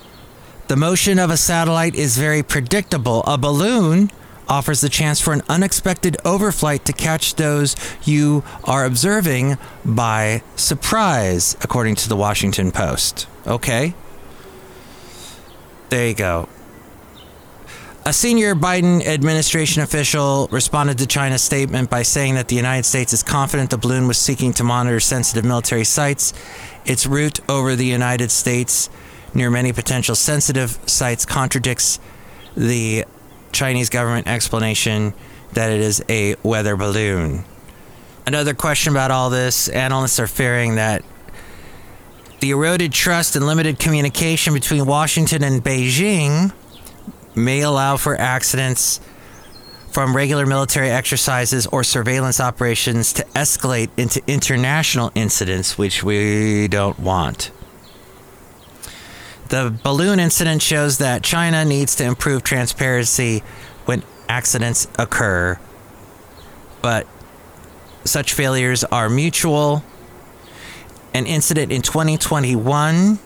The 0.67 0.75
motion 0.75 1.19
of 1.19 1.29
a 1.29 1.37
satellite 1.37 1.93
is 1.93 2.17
very 2.17 2.41
predictable. 2.41 3.21
A 3.27 3.37
balloon 3.37 4.09
offers 4.49 4.81
the 4.81 4.89
chance 4.89 5.21
for 5.21 5.33
an 5.33 5.43
unexpected 5.47 6.17
overflight 6.25 6.83
to 6.85 6.93
catch 6.93 7.35
those 7.35 7.75
you 8.03 8.43
are 8.63 8.85
observing 8.85 9.59
by 9.85 10.41
surprise, 10.55 11.55
according 11.61 11.93
to 11.97 12.09
the 12.09 12.15
Washington 12.15 12.71
Post. 12.71 13.27
Okay? 13.45 13.93
There 15.89 16.07
you 16.07 16.15
go. 16.15 16.49
A 18.07 18.13
senior 18.13 18.53
Biden 18.53 19.03
administration 19.03 19.81
official 19.81 20.47
responded 20.51 20.99
to 20.99 21.07
China's 21.07 21.41
statement 21.41 21.89
by 21.89 22.03
saying 22.03 22.35
that 22.35 22.49
the 22.49 22.55
United 22.55 22.83
States 22.83 23.13
is 23.13 23.23
confident 23.23 23.71
the 23.71 23.79
balloon 23.79 24.07
was 24.07 24.19
seeking 24.19 24.53
to 24.53 24.63
monitor 24.63 24.99
sensitive 24.99 25.43
military 25.43 25.85
sites. 25.85 26.31
Its 26.85 27.07
route 27.07 27.39
over 27.49 27.75
the 27.75 27.85
United 27.85 28.29
States 28.29 28.91
near 29.33 29.49
many 29.49 29.73
potential 29.73 30.13
sensitive 30.13 30.77
sites 30.85 31.25
contradicts 31.25 31.99
the 32.55 33.05
Chinese 33.51 33.89
government 33.89 34.27
explanation 34.27 35.15
that 35.53 35.71
it 35.71 35.81
is 35.81 36.03
a 36.07 36.35
weather 36.43 36.75
balloon. 36.75 37.43
Another 38.27 38.53
question 38.53 38.93
about 38.93 39.09
all 39.09 39.31
this 39.31 39.67
analysts 39.69 40.19
are 40.19 40.27
fearing 40.27 40.75
that 40.75 41.03
the 42.39 42.51
eroded 42.51 42.91
trust 42.91 43.35
and 43.35 43.47
limited 43.47 43.79
communication 43.79 44.53
between 44.53 44.85
Washington 44.85 45.43
and 45.43 45.63
Beijing 45.63 46.53
may 47.35 47.61
allow 47.61 47.97
for 47.97 48.15
accidents 48.15 48.99
from 49.91 50.15
regular 50.15 50.45
military 50.45 50.89
exercises 50.89 51.65
or 51.67 51.83
surveillance 51.83 52.41
operations 52.41 53.13
to 53.13 53.23
escalate 53.35 53.89
into 53.95 54.21
international 54.27 55.11
incidents, 55.15 55.77
which 55.77 56.03
we 56.03 56.67
don't 56.67 56.99
want. 56.99 57.51
The 59.47 59.73
balloon 59.83 60.19
incident 60.19 60.61
shows 60.61 60.97
that 60.97 61.23
China 61.23 61.63
needs 61.63 61.95
to 61.95 62.03
improve 62.03 62.43
transparency 62.43 63.41
when 63.85 64.03
accidents 64.27 64.87
occur, 64.99 65.59
but 66.81 67.07
such 68.03 68.33
failures 68.33 68.83
are 68.83 69.09
mutual. 69.09 69.83
An 71.13 71.25
incident 71.25 71.71
in 71.71 71.81
2021 71.81 73.19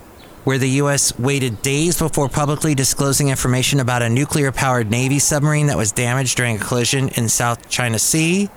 where 0.50 0.58
the 0.58 0.70
U.S. 0.82 1.16
waited 1.20 1.62
days 1.62 2.00
before 2.00 2.28
publicly 2.28 2.74
disclosing 2.74 3.30
information 3.30 3.80
about 3.80 4.02
a 4.02 4.10
nuclear 4.10 4.52
powered 4.52 4.90
Navy 4.90 5.20
submarine 5.20 5.68
that 5.68 5.78
was 5.78 5.92
damaged 5.92 6.38
during 6.38 6.56
a 6.56 6.60
collision 6.60 7.10
in 7.10 7.30
South 7.30 7.70
China 7.70 8.00
Sea. 8.00 8.50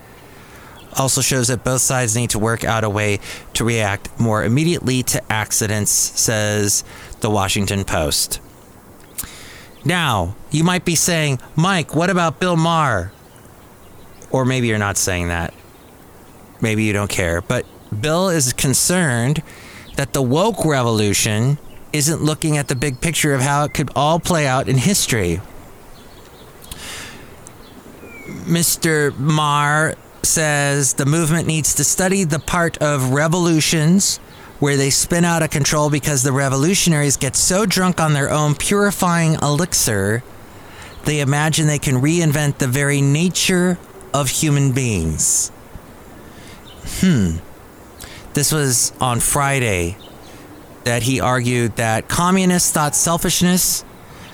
Also 0.94 1.20
shows 1.20 1.48
that 1.48 1.64
both 1.64 1.82
sides 1.82 2.16
need 2.16 2.30
to 2.30 2.38
work 2.38 2.64
out 2.64 2.82
a 2.82 2.88
way 2.88 3.20
to 3.52 3.62
react 3.62 4.08
more 4.18 4.42
immediately 4.42 5.02
to 5.02 5.22
accidents, 5.30 5.90
says 5.90 6.82
the 7.20 7.28
Washington 7.28 7.84
Post. 7.84 8.40
Now, 9.84 10.34
you 10.50 10.64
might 10.64 10.86
be 10.86 10.94
saying, 10.94 11.40
Mike, 11.56 11.94
what 11.94 12.08
about 12.08 12.40
Bill 12.40 12.56
Maher? 12.56 13.12
Or 14.30 14.46
maybe 14.46 14.66
you're 14.66 14.78
not 14.78 14.96
saying 14.96 15.28
that. 15.28 15.52
Maybe 16.58 16.84
you 16.84 16.94
don't 16.94 17.10
care. 17.10 17.42
But 17.42 17.66
Bill 18.00 18.30
is 18.30 18.54
concerned 18.54 19.42
that 19.96 20.14
the 20.14 20.22
woke 20.22 20.64
revolution 20.64 21.58
isn't 21.92 22.22
looking 22.22 22.56
at 22.56 22.68
the 22.68 22.74
big 22.74 23.00
picture 23.00 23.34
of 23.34 23.40
how 23.40 23.64
it 23.64 23.74
could 23.74 23.90
all 23.94 24.18
play 24.18 24.46
out 24.46 24.68
in 24.68 24.78
history. 24.78 25.40
Mr. 28.44 29.16
Maher 29.18 29.94
says 30.22 30.94
the 30.94 31.06
movement 31.06 31.46
needs 31.46 31.74
to 31.74 31.84
study 31.84 32.24
the 32.24 32.38
part 32.38 32.78
of 32.78 33.10
revolutions 33.10 34.18
where 34.58 34.76
they 34.76 34.90
spin 34.90 35.24
out 35.24 35.42
of 35.42 35.50
control 35.50 35.90
because 35.90 36.22
the 36.22 36.32
revolutionaries 36.32 37.16
get 37.16 37.34
so 37.34 37.66
drunk 37.66 38.00
on 38.00 38.12
their 38.12 38.30
own 38.30 38.54
purifying 38.54 39.34
elixir, 39.42 40.22
they 41.04 41.20
imagine 41.20 41.66
they 41.66 41.78
can 41.78 41.96
reinvent 41.96 42.58
the 42.58 42.68
very 42.68 43.00
nature 43.00 43.76
of 44.14 44.28
human 44.28 44.70
beings. 44.72 45.50
Hmm. 47.00 47.38
This 48.34 48.52
was 48.52 48.92
on 49.00 49.20
Friday 49.20 49.96
that 50.84 51.02
he 51.02 51.20
argued 51.20 51.76
that 51.76 52.08
communists 52.08 52.70
thought 52.70 52.94
selfishness 52.94 53.84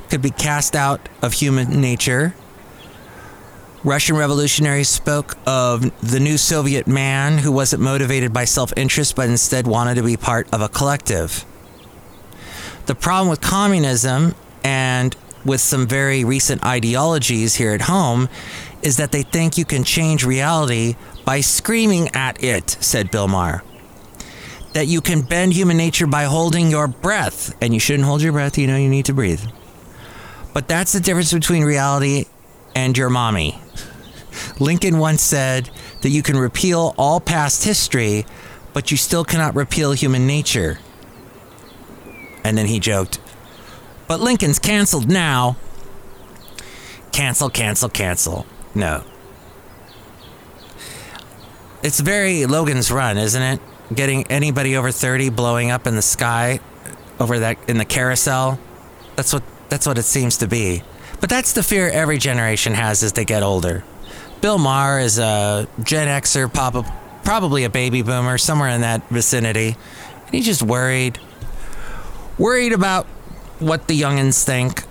could 0.09 0.23
be 0.23 0.31
cast 0.31 0.75
out 0.75 1.09
of 1.23 1.35
human 1.35 1.81
nature. 1.81 2.35
Russian 3.85 4.17
revolutionaries 4.17 4.89
spoke 4.89 5.37
of 5.47 5.83
the 6.01 6.19
new 6.19 6.37
Soviet 6.37 6.87
man 6.87 7.39
who 7.39 7.53
wasn't 7.53 7.83
motivated 7.83 8.33
by 8.33 8.45
self 8.45 8.73
interest 8.77 9.15
but 9.15 9.29
instead 9.29 9.67
wanted 9.67 9.95
to 9.95 10.03
be 10.03 10.17
part 10.17 10.53
of 10.53 10.61
a 10.61 10.69
collective. 10.69 11.45
The 12.87 12.95
problem 12.95 13.29
with 13.29 13.41
communism 13.41 14.35
and 14.65 15.15
with 15.45 15.61
some 15.61 15.87
very 15.87 16.25
recent 16.25 16.65
ideologies 16.65 17.55
here 17.55 17.73
at 17.73 17.83
home 17.83 18.29
is 18.83 18.97
that 18.97 19.13
they 19.13 19.23
think 19.23 19.57
you 19.57 19.65
can 19.65 19.85
change 19.85 20.25
reality 20.25 20.97
by 21.25 21.41
screaming 21.41 22.09
at 22.15 22.43
it, 22.43 22.71
said 22.81 23.11
Bill 23.11 23.29
Maher 23.29 23.63
that 24.79 24.87
you 24.87 25.01
can 25.01 25.23
bend 25.23 25.53
human 25.53 25.77
nature 25.77 26.07
by 26.07 26.23
holding 26.23 26.71
your 26.71 26.87
breath. 26.87 27.53
And 27.61 27.75
you 27.75 27.81
shouldn't 27.81 28.05
hold 28.05 28.23
your 28.23 28.31
breath, 28.31 28.57
you 28.57 28.69
know, 28.69 28.77
you 28.77 28.89
need 28.89 29.07
to 29.07 29.13
breathe. 29.13 29.45
But 30.55 30.69
that's 30.69 30.93
the 30.93 31.01
difference 31.01 31.33
between 31.33 31.65
reality 31.65 32.27
and 32.77 32.97
your 32.97 33.11
mommy. 33.11 33.61
Lincoln 34.61 34.99
once 34.99 35.21
said 35.21 35.69
that 36.03 36.11
you 36.11 36.23
can 36.23 36.37
repeal 36.37 36.95
all 36.97 37.19
past 37.19 37.65
history, 37.65 38.25
but 38.73 38.93
you 38.93 38.97
still 38.97 39.25
cannot 39.25 39.57
repeal 39.57 39.91
human 39.91 40.29
nature. 40.29 40.79
And 42.45 42.57
then 42.57 42.67
he 42.67 42.79
joked, 42.79 43.19
But 44.07 44.21
Lincoln's 44.21 44.61
canceled 44.61 45.11
now. 45.11 45.57
Cancel, 47.11 47.51
cancel, 47.51 47.89
cancel. 47.89 48.47
No. 48.77 49.03
It's 51.83 51.99
very 51.99 52.47
Logan's 52.47 52.93
Run, 52.93 53.19
isn't 53.19 53.43
it? 53.43 53.61
Getting 53.95 54.27
anybody 54.27 54.77
over 54.77 54.93
30 54.93 55.31
blowing 55.31 55.71
up 55.71 55.87
in 55.87 55.97
the 55.97 56.03
sky 56.03 56.61
over 57.19 57.39
that 57.41 57.59
in 57.69 57.79
the 57.79 57.85
carousel. 57.85 58.59
That's 59.17 59.33
what 59.33 59.43
that's 59.69 59.87
what 59.87 59.99
it 59.99 60.05
seems 60.05 60.39
to 60.39 60.47
be. 60.47 60.83
But 61.21 61.31
that's 61.31 61.53
the 61.53 61.63
fear 61.63 61.89
every 61.89 62.19
generation 62.19 62.75
has 62.75 63.03
as 63.03 63.13
they 63.15 63.25
get 63.25 63.43
older. 63.43 63.85
Bill 64.41 64.59
Maher 64.59 65.01
is 65.01 65.19
a 65.19 65.67
Gen 65.83 66.07
Xer, 66.07 66.53
probably 67.25 67.65
a 67.65 67.71
baby 67.71 68.03
boomer, 68.03 68.39
somewhere 68.39 68.69
in 68.69 68.83
that 68.83 69.09
vicinity. 69.09 69.77
And 70.27 70.35
he's 70.35 70.47
just 70.47 70.63
worried. 70.63 71.19
Worried 72.39 72.73
about 72.73 73.07
what 73.59 73.89
the 73.89 74.01
youngins 74.01 74.45
think. 74.45 74.85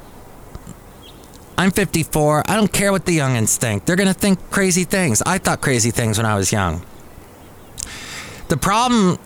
I'm 1.58 1.72
54. 1.72 2.44
I 2.46 2.56
don't 2.56 2.72
care 2.72 2.92
what 2.92 3.06
the 3.06 3.18
youngins 3.18 3.56
think. 3.56 3.86
They're 3.86 3.96
going 3.96 4.08
to 4.08 4.13
think 4.13 4.51
crazy 4.51 4.84
things. 4.84 5.22
I 5.25 5.38
thought 5.38 5.62
crazy 5.62 5.92
things 5.92 6.18
when 6.18 6.25
I 6.25 6.36
was 6.36 6.51
young. 6.51 6.86
The 8.50 8.58
problem 8.58 9.18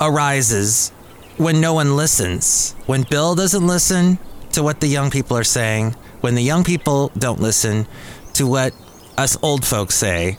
arises 0.00 0.90
when 1.38 1.60
no 1.60 1.72
one 1.72 1.96
listens. 1.96 2.74
When 2.86 3.04
Bill 3.04 3.34
doesn't 3.34 3.66
listen 3.66 4.18
to 4.52 4.62
what 4.62 4.80
the 4.80 4.86
young 4.86 5.10
people 5.10 5.36
are 5.36 5.44
saying, 5.44 5.92
when 6.20 6.34
the 6.34 6.42
young 6.42 6.62
people 6.64 7.10
don't 7.16 7.40
listen 7.40 7.86
to 8.34 8.46
what 8.46 8.74
us 9.16 9.36
old 9.42 9.64
folks 9.64 9.94
say. 9.94 10.36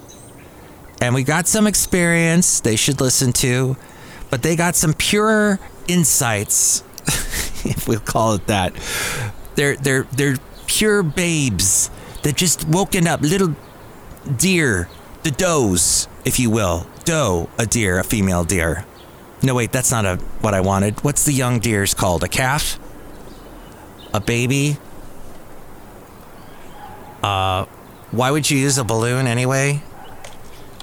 And 1.02 1.16
we 1.16 1.24
got 1.24 1.48
some 1.48 1.68
experience 1.68 2.60
they 2.60 2.76
should 2.76 3.02
listen 3.02 3.34
to, 3.34 3.76
but 4.30 4.44
they 4.44 4.56
got 4.56 4.76
some 4.76 4.94
pure 4.94 5.60
insights, 5.88 6.84
if 7.66 7.88
we'll 7.88 8.00
call 8.00 8.34
it 8.34 8.48
that. 8.48 8.74
They're 9.56 9.76
they're 9.78 10.04
they're 10.12 10.38
pure 10.68 11.02
babes 11.04 11.90
that 12.24 12.36
just 12.36 12.68
woken 12.68 13.08
up 13.08 13.22
little 13.22 13.56
deer, 14.38 14.90
the 15.24 15.32
does, 15.32 16.08
if 16.26 16.40
you 16.40 16.50
will. 16.50 16.88
Doe, 17.08 17.50
a 17.58 17.66
deer, 17.66 18.00
a 18.00 18.04
female 18.04 18.44
deer. 18.44 18.84
No, 19.42 19.56
wait, 19.56 19.72
that's 19.72 19.92
not 19.92 20.06
a 20.06 20.18
what 20.42 20.54
I 20.54 20.60
wanted. 20.60 21.06
What's 21.06 21.24
the 21.24 21.32
young 21.32 21.60
deer's 21.60 21.94
called? 21.94 22.22
A 22.22 22.28
calf? 22.28 22.78
A 24.14 24.20
baby? 24.20 24.76
Uh, 27.24 27.64
why 28.12 28.30
would 28.30 28.52
you 28.52 28.58
use 28.58 28.78
a 28.78 28.84
balloon 28.84 29.26
anyway? 29.26 29.82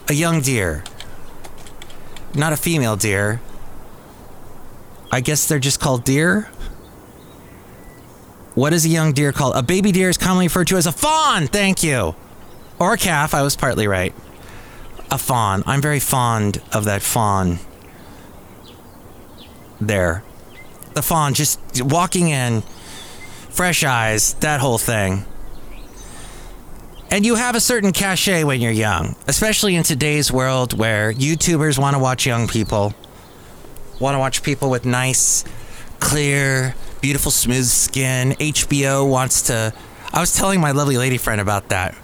A 0.09 0.15
young 0.15 0.41
deer. 0.41 0.83
Not 2.35 2.55
a 2.55 2.57
female 2.57 2.97
deer. 2.97 3.43
I 5.13 5.21
guess 5.21 5.47
they're 5.47 5.59
just 5.59 5.79
called 5.79 6.05
deer? 6.05 6.49
What 8.55 8.73
is 8.73 8.87
a 8.87 8.89
young 8.89 9.13
deer 9.13 9.31
called? 9.31 9.57
A 9.57 9.63
baby 9.63 9.93
deer 9.93 10.09
is 10.09 10.17
commonly 10.17 10.47
referred 10.47 10.69
to 10.69 10.79
as 10.79 10.87
a 10.87 10.93
fawn, 10.93 11.49
thank 11.49 11.83
you. 11.83 12.15
Or 12.79 12.95
a 12.95 12.97
calf, 12.97 13.35
I 13.35 13.43
was 13.43 13.57
partly 13.57 13.87
right. 13.87 14.15
A 15.11 15.19
fawn. 15.19 15.63
I'm 15.67 15.81
very 15.81 16.01
fond 16.01 16.61
of 16.73 16.85
that 16.87 17.03
fawn. 17.03 17.59
There. 19.81 20.25
The 20.95 21.03
fawn 21.03 21.35
just 21.35 21.61
walking 21.83 22.29
in, 22.29 22.63
fresh 23.51 23.85
eyes, 23.85 24.35
that 24.35 24.61
whole 24.61 24.79
thing. 24.79 25.25
And 27.11 27.25
you 27.25 27.37
have 27.37 27.55
a 27.55 27.61
certain 27.61 27.93
cachet 27.93 28.43
when 28.45 28.61
you're 28.61 28.73
young, 28.73 29.15
especially 29.29 29.77
in 29.77 29.85
today's 29.85 30.33
world 30.33 30.77
where 30.77 31.13
YouTubers 31.13 31.79
want 31.79 31.95
to 31.95 32.03
watch 32.03 32.27
young 32.27 32.49
people, 32.49 32.93
want 34.01 34.15
to 34.15 34.19
watch 34.19 34.43
people 34.43 34.69
with 34.69 34.85
nice, 34.85 35.45
clear, 36.01 36.75
beautiful, 37.01 37.31
smooth 37.31 37.67
skin. 37.67 38.33
HBO 38.33 39.09
wants 39.09 39.43
to. 39.43 39.73
I 40.13 40.21
was 40.21 40.35
telling 40.35 40.61
my 40.61 40.73
lovely 40.73 40.97
lady 40.97 41.19
friend 41.19 41.41
about 41.41 41.69
that, 41.69 41.95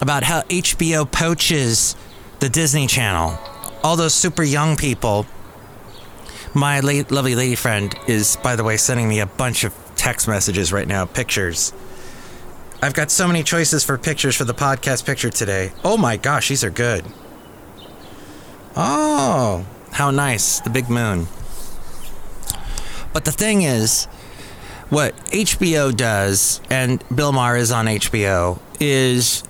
about 0.00 0.22
how 0.22 0.42
HBO 0.42 1.10
poaches 1.10 1.96
the 2.42 2.48
Disney 2.48 2.88
Channel. 2.88 3.38
All 3.84 3.94
those 3.94 4.12
super 4.12 4.42
young 4.42 4.74
people. 4.76 5.26
My 6.54 6.80
la- 6.80 7.04
lovely 7.08 7.36
lady 7.36 7.54
friend 7.54 7.94
is, 8.08 8.36
by 8.42 8.56
the 8.56 8.64
way, 8.64 8.76
sending 8.76 9.08
me 9.08 9.20
a 9.20 9.26
bunch 9.26 9.62
of 9.62 9.72
text 9.94 10.26
messages 10.26 10.72
right 10.72 10.88
now, 10.88 11.04
pictures. 11.04 11.72
I've 12.82 12.94
got 12.94 13.12
so 13.12 13.28
many 13.28 13.44
choices 13.44 13.84
for 13.84 13.96
pictures 13.96 14.34
for 14.34 14.42
the 14.42 14.54
podcast 14.54 15.06
picture 15.06 15.30
today. 15.30 15.70
Oh 15.84 15.96
my 15.96 16.16
gosh, 16.16 16.48
these 16.48 16.64
are 16.64 16.70
good. 16.70 17.04
Oh, 18.74 19.64
how 19.92 20.10
nice. 20.10 20.58
The 20.58 20.70
big 20.70 20.90
moon. 20.90 21.28
But 23.12 23.24
the 23.24 23.30
thing 23.30 23.62
is, 23.62 24.06
what 24.90 25.16
HBO 25.26 25.96
does, 25.96 26.60
and 26.68 27.04
Bill 27.14 27.30
Maher 27.30 27.56
is 27.56 27.70
on 27.70 27.86
HBO, 27.86 28.58
is 28.80 29.44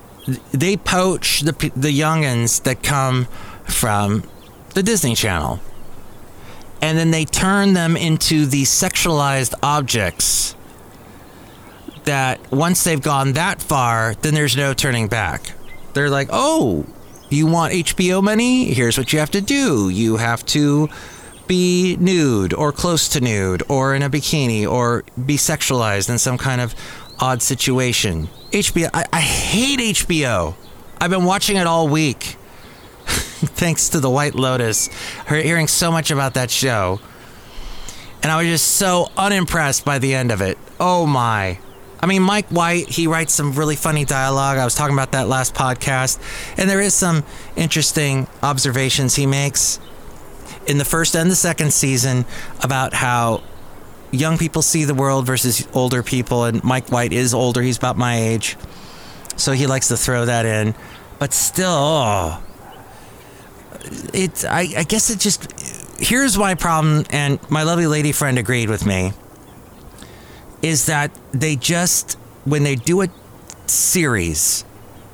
they 0.51 0.77
poach 0.77 1.41
the, 1.41 1.51
the 1.75 1.97
youngins 1.97 2.63
that 2.63 2.83
come 2.83 3.25
from 3.65 4.23
the 4.73 4.83
Disney 4.83 5.15
Channel. 5.15 5.59
And 6.81 6.97
then 6.97 7.11
they 7.11 7.25
turn 7.25 7.73
them 7.73 7.95
into 7.95 8.45
these 8.45 8.69
sexualized 8.69 9.53
objects 9.63 10.55
that 12.03 12.51
once 12.51 12.83
they've 12.83 13.01
gone 13.01 13.33
that 13.33 13.61
far, 13.61 14.15
then 14.15 14.33
there's 14.33 14.57
no 14.57 14.73
turning 14.73 15.07
back. 15.07 15.53
They're 15.93 16.09
like, 16.09 16.27
oh, 16.31 16.85
you 17.29 17.47
want 17.47 17.73
HBO 17.73 18.21
money? 18.21 18.73
Here's 18.73 18.97
what 18.97 19.13
you 19.13 19.19
have 19.19 19.31
to 19.31 19.41
do. 19.41 19.89
You 19.89 20.17
have 20.17 20.45
to 20.47 20.89
be 21.47 21.97
nude 21.97 22.53
or 22.53 22.71
close 22.71 23.07
to 23.09 23.21
nude 23.21 23.63
or 23.69 23.93
in 23.95 24.01
a 24.01 24.09
bikini 24.09 24.69
or 24.69 25.03
be 25.25 25.35
sexualized 25.35 26.09
in 26.09 26.17
some 26.17 26.37
kind 26.37 26.61
of 26.61 26.73
odd 27.23 27.41
situation. 27.41 28.27
HBO, 28.51 28.89
I, 28.93 29.05
I 29.13 29.21
hate 29.21 29.79
HBO. 29.79 30.55
I've 30.99 31.09
been 31.09 31.23
watching 31.23 31.55
it 31.55 31.65
all 31.65 31.87
week. 31.87 32.23
Thanks 33.05 33.89
to 33.89 34.01
the 34.01 34.09
White 34.09 34.35
Lotus, 34.35 34.89
hearing 35.29 35.67
so 35.67 35.89
much 35.89 36.11
about 36.11 36.33
that 36.33 36.51
show. 36.51 36.99
And 38.21 38.29
I 38.29 38.37
was 38.37 38.47
just 38.47 38.67
so 38.75 39.09
unimpressed 39.15 39.85
by 39.85 39.99
the 39.99 40.13
end 40.13 40.31
of 40.31 40.41
it. 40.41 40.57
Oh 40.81 41.05
my. 41.05 41.59
I 42.01 42.07
mean, 42.07 42.21
Mike 42.21 42.49
White, 42.49 42.89
he 42.89 43.07
writes 43.07 43.33
some 43.33 43.53
really 43.53 43.77
funny 43.77 44.03
dialogue. 44.03 44.57
I 44.57 44.65
was 44.65 44.75
talking 44.75 44.93
about 44.93 45.13
that 45.13 45.29
last 45.29 45.53
podcast. 45.53 46.19
And 46.57 46.69
there 46.69 46.81
is 46.81 46.93
some 46.93 47.23
interesting 47.55 48.27
observations 48.41 49.15
he 49.15 49.25
makes 49.25 49.79
in 50.67 50.77
the 50.77 50.85
first 50.85 51.15
and 51.15 51.31
the 51.31 51.35
second 51.35 51.73
season 51.73 52.25
about 52.61 52.93
how 52.93 53.43
young 54.13 54.37
people 54.37 54.61
see 54.61 54.85
the 54.85 54.93
world 54.93 55.25
versus 55.25 55.67
older 55.73 56.03
people. 56.03 56.45
And 56.45 56.63
Mike 56.63 56.89
White 56.89 57.11
is 57.11 57.33
older, 57.33 57.61
he's 57.61 57.77
about 57.77 57.97
my 57.97 58.15
age. 58.15 58.55
So 59.35 59.51
he 59.51 59.67
likes 59.67 59.87
to 59.89 59.97
throw 59.97 60.25
that 60.25 60.45
in. 60.45 60.75
But 61.19 61.33
still, 61.33 61.71
oh, 61.71 62.43
it, 64.13 64.45
I, 64.45 64.73
I 64.77 64.83
guess 64.83 65.09
it 65.09 65.19
just, 65.19 65.99
here's 65.99 66.37
my 66.37 66.55
problem. 66.55 67.05
And 67.09 67.39
my 67.49 67.63
lovely 67.63 67.87
lady 67.87 68.11
friend 68.11 68.37
agreed 68.37 68.69
with 68.69 68.85
me 68.85 69.13
is 70.61 70.85
that 70.85 71.11
they 71.31 71.55
just, 71.55 72.13
when 72.45 72.63
they 72.63 72.75
do 72.75 73.01
a 73.01 73.07
series 73.65 74.63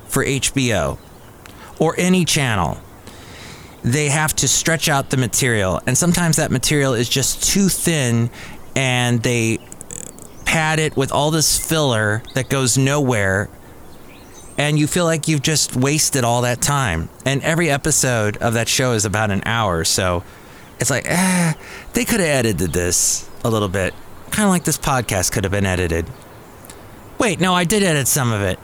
for 0.06 0.24
HBO 0.24 0.98
or 1.78 1.94
any 1.98 2.24
channel, 2.24 2.78
they 3.82 4.10
have 4.10 4.34
to 4.36 4.46
stretch 4.46 4.88
out 4.88 5.10
the 5.10 5.16
material. 5.16 5.80
And 5.86 5.96
sometimes 5.96 6.36
that 6.36 6.50
material 6.50 6.92
is 6.94 7.08
just 7.08 7.42
too 7.42 7.68
thin 7.68 8.30
and 8.74 9.22
they 9.22 9.58
pad 10.44 10.78
it 10.78 10.96
with 10.96 11.12
all 11.12 11.30
this 11.30 11.58
filler 11.58 12.22
that 12.34 12.48
goes 12.48 12.76
nowhere. 12.76 13.48
And 14.58 14.78
you 14.78 14.86
feel 14.86 15.04
like 15.04 15.28
you've 15.28 15.42
just 15.42 15.76
wasted 15.76 16.24
all 16.24 16.42
that 16.42 16.60
time. 16.60 17.08
And 17.24 17.42
every 17.42 17.70
episode 17.70 18.36
of 18.38 18.54
that 18.54 18.68
show 18.68 18.92
is 18.92 19.04
about 19.04 19.30
an 19.30 19.42
hour. 19.46 19.84
So 19.84 20.22
it's 20.78 20.90
like, 20.90 21.04
eh, 21.06 21.54
they 21.92 22.04
could 22.04 22.20
have 22.20 22.28
edited 22.28 22.72
this 22.72 23.28
a 23.44 23.50
little 23.50 23.68
bit. 23.68 23.94
Kind 24.30 24.44
of 24.44 24.50
like 24.50 24.64
this 24.64 24.76
podcast 24.76 25.32
could 25.32 25.44
have 25.44 25.50
been 25.50 25.66
edited. 25.66 26.06
Wait, 27.18 27.40
no, 27.40 27.54
I 27.54 27.64
did 27.64 27.82
edit 27.82 28.08
some 28.08 28.32
of 28.32 28.42
it. 28.42 28.58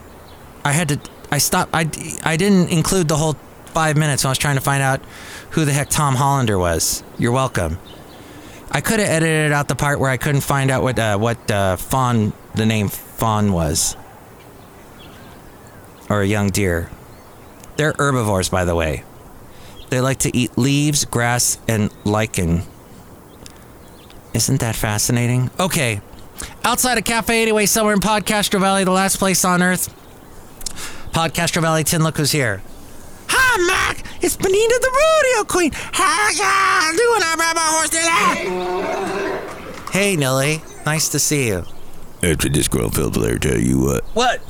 I 0.65 0.73
had 0.73 0.89
to, 0.89 1.01
I 1.31 1.39
stopped, 1.39 1.71
I, 1.73 1.89
I 2.25 2.37
didn't 2.37 2.71
include 2.71 3.09
the 3.09 3.17
whole 3.17 3.37
five 3.67 3.97
minutes 3.97 4.25
when 4.25 4.29
I 4.29 4.33
was 4.33 4.39
trying 4.39 4.57
to 4.57 4.63
find 4.63 4.83
out 4.83 5.01
who 5.51 5.65
the 5.65 5.73
heck 5.73 5.89
Tom 5.89 6.15
Hollander 6.15 6.59
was. 6.59 7.03
You're 7.19 7.33
welcome. 7.33 7.79
I 8.71 8.81
could 8.81 9.01
have 9.01 9.09
edited 9.09 9.53
out 9.53 9.69
the 9.69 9.75
part 9.75 10.01
where 10.01 10.11
I 10.11 10.17
couldn't 10.17 10.43
find 10.43 10.71
out 10.71 10.83
what 10.83 10.99
uh, 10.99 11.19
what 11.19 11.51
uh, 11.51 11.77
fawn 11.77 12.33
the 12.55 12.67
name 12.67 12.89
fawn 12.89 13.53
was, 13.53 13.97
or 16.11 16.23
a 16.23 16.27
young 16.27 16.51
deer. 16.51 16.91
They're 17.77 17.95
herbivores, 17.99 18.49
by 18.49 18.65
the 18.65 18.75
way. 18.75 19.05
They 19.91 20.01
like 20.01 20.19
to 20.21 20.37
eat 20.37 20.57
leaves, 20.59 21.05
grass, 21.05 21.59
and 21.69 21.91
lichen. 22.05 22.63
Isn't 24.35 24.61
that 24.61 24.77
fascinating? 24.77 25.51
Okay, 25.61 26.01
Outside 26.65 26.99
of 26.99 27.05
Cafe 27.05 27.43
Anyway, 27.43 27.67
somewhere 27.67 27.95
in 27.95 28.01
Podcastro 28.01 28.61
Valley, 28.61 28.85
the 28.85 28.91
last 28.91 29.19
place 29.19 29.45
on 29.45 29.63
earth. 29.63 29.89
Podcastro 31.13 31.63
Valley, 31.63 31.85
Tin 31.85 32.03
Look 32.03 32.17
who's 32.17 32.33
here. 32.33 32.63
Hi, 33.59 33.67
Mac. 33.67 34.05
It's 34.23 34.37
Benita 34.37 34.79
the 34.83 34.91
Rodeo 34.91 35.45
Queen. 35.51 35.71
How 35.73 36.29
you 36.93 36.99
doing? 36.99 37.23
I 37.23 37.35
ride 37.39 37.55
my 37.55 37.63
horse 37.73 37.89
today. 39.89 39.99
Hey, 39.99 40.15
Nilly. 40.15 40.61
Nice 40.85 41.09
to 41.09 41.19
see 41.19 41.47
you. 41.47 41.65
After 42.23 42.51
this 42.51 42.69
Grunfeld 42.69 43.15
player 43.15 43.39
tell 43.39 43.59
you 43.59 43.81
what, 43.81 44.05
What? 44.13 44.43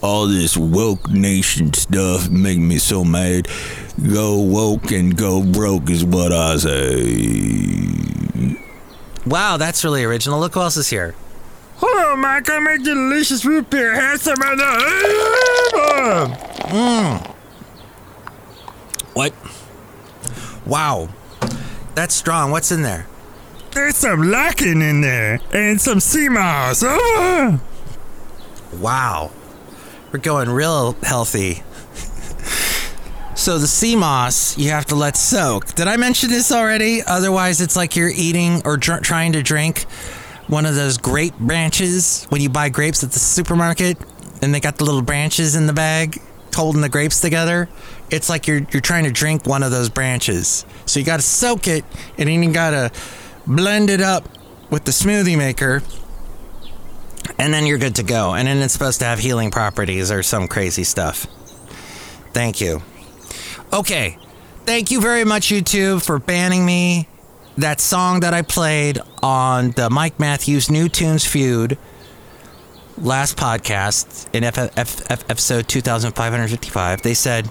all 0.00 0.26
this 0.26 0.56
woke 0.56 1.10
nation 1.10 1.74
stuff 1.74 2.30
make 2.30 2.58
me 2.58 2.78
so 2.78 3.04
mad. 3.04 3.46
Go 4.10 4.38
woke 4.40 4.90
and 4.90 5.14
go 5.14 5.42
broke 5.42 5.90
is 5.90 6.02
what 6.02 6.32
I 6.32 6.56
say. 6.56 8.56
Wow, 9.26 9.58
that's 9.58 9.84
really 9.84 10.02
original. 10.04 10.40
Look 10.40 10.54
who 10.54 10.60
else 10.60 10.78
is 10.78 10.88
here. 10.88 11.14
Hello, 11.76 12.16
Mike. 12.16 12.48
I 12.48 12.58
make 12.60 12.82
delicious 12.84 13.44
root 13.44 13.68
beer. 13.68 13.92
Have 13.94 14.18
some 14.18 14.40
of 14.40 14.56
the. 14.56 14.64
Uh, 15.74 16.28
what? 16.28 16.70
Mm. 16.70 17.32
Wow. 20.66 21.08
That's 21.94 22.14
strong. 22.14 22.50
What's 22.50 22.72
in 22.72 22.82
there? 22.82 23.06
There's 23.70 23.96
some 23.96 24.30
lichen 24.30 24.82
in 24.82 25.00
there 25.00 25.38
and 25.52 25.80
some 25.80 26.00
sea 26.00 26.28
moss. 26.28 26.82
Oh. 26.84 27.60
Wow. 28.80 29.30
We're 30.12 30.18
going 30.18 30.48
real 30.48 30.92
healthy. 31.02 31.62
so 33.34 33.58
the 33.58 33.66
sea 33.66 33.96
moss 33.96 34.56
you 34.58 34.70
have 34.70 34.86
to 34.86 34.94
let 34.94 35.16
soak. 35.16 35.74
Did 35.74 35.88
I 35.88 35.96
mention 35.96 36.30
this 36.30 36.50
already? 36.50 37.02
Otherwise, 37.02 37.60
it's 37.60 37.76
like 37.76 37.96
you're 37.96 38.12
eating 38.14 38.62
or 38.64 38.76
dr- 38.76 39.02
trying 39.02 39.32
to 39.32 39.42
drink 39.42 39.82
one 40.48 40.64
of 40.64 40.74
those 40.74 40.96
grape 40.96 41.38
branches 41.38 42.24
when 42.30 42.40
you 42.40 42.48
buy 42.48 42.68
grapes 42.68 43.04
at 43.04 43.12
the 43.12 43.18
supermarket 43.18 43.98
and 44.42 44.54
they 44.54 44.60
got 44.60 44.78
the 44.78 44.84
little 44.84 45.02
branches 45.02 45.54
in 45.54 45.66
the 45.66 45.72
bag 45.72 46.20
holding 46.56 46.80
the 46.80 46.88
grapes 46.88 47.20
together. 47.20 47.68
It's 48.10 48.28
like 48.28 48.46
you're 48.46 48.66
you're 48.72 48.80
trying 48.80 49.04
to 49.04 49.12
drink 49.12 49.46
one 49.46 49.62
of 49.62 49.70
those 49.70 49.88
branches. 49.88 50.66
So 50.86 50.98
you 50.98 51.06
got 51.06 51.18
to 51.18 51.22
soak 51.22 51.68
it 51.68 51.84
and 52.18 52.28
then 52.28 52.42
you 52.42 52.52
got 52.52 52.70
to 52.70 52.90
blend 53.46 53.90
it 53.90 54.00
up 54.00 54.28
with 54.70 54.84
the 54.84 54.90
smoothie 54.90 55.38
maker 55.38 55.82
and 57.38 57.52
then 57.52 57.66
you're 57.66 57.78
good 57.78 57.96
to 57.96 58.02
go. 58.02 58.34
And 58.34 58.48
then 58.48 58.58
it's 58.58 58.72
supposed 58.72 59.00
to 59.00 59.06
have 59.06 59.18
healing 59.18 59.50
properties 59.50 60.10
or 60.10 60.22
some 60.22 60.48
crazy 60.48 60.84
stuff. 60.84 61.26
Thank 62.32 62.60
you. 62.60 62.82
Okay. 63.72 64.18
Thank 64.64 64.90
you 64.90 65.00
very 65.00 65.24
much, 65.24 65.48
YouTube, 65.48 66.04
for 66.04 66.18
banning 66.18 66.66
me. 66.66 67.08
That 67.56 67.80
song 67.80 68.20
that 68.20 68.34
I 68.34 68.42
played 68.42 69.00
on 69.22 69.70
the 69.70 69.88
Mike 69.88 70.18
Matthews 70.18 70.70
New 70.70 70.88
Tunes 70.88 71.24
Feud 71.24 71.78
last 72.98 73.36
podcast 73.36 74.28
in 74.34 74.44
F- 74.44 74.58
F- 74.58 75.10
F- 75.10 75.30
episode 75.30 75.68
2555, 75.68 77.02
they 77.02 77.14
said 77.14 77.48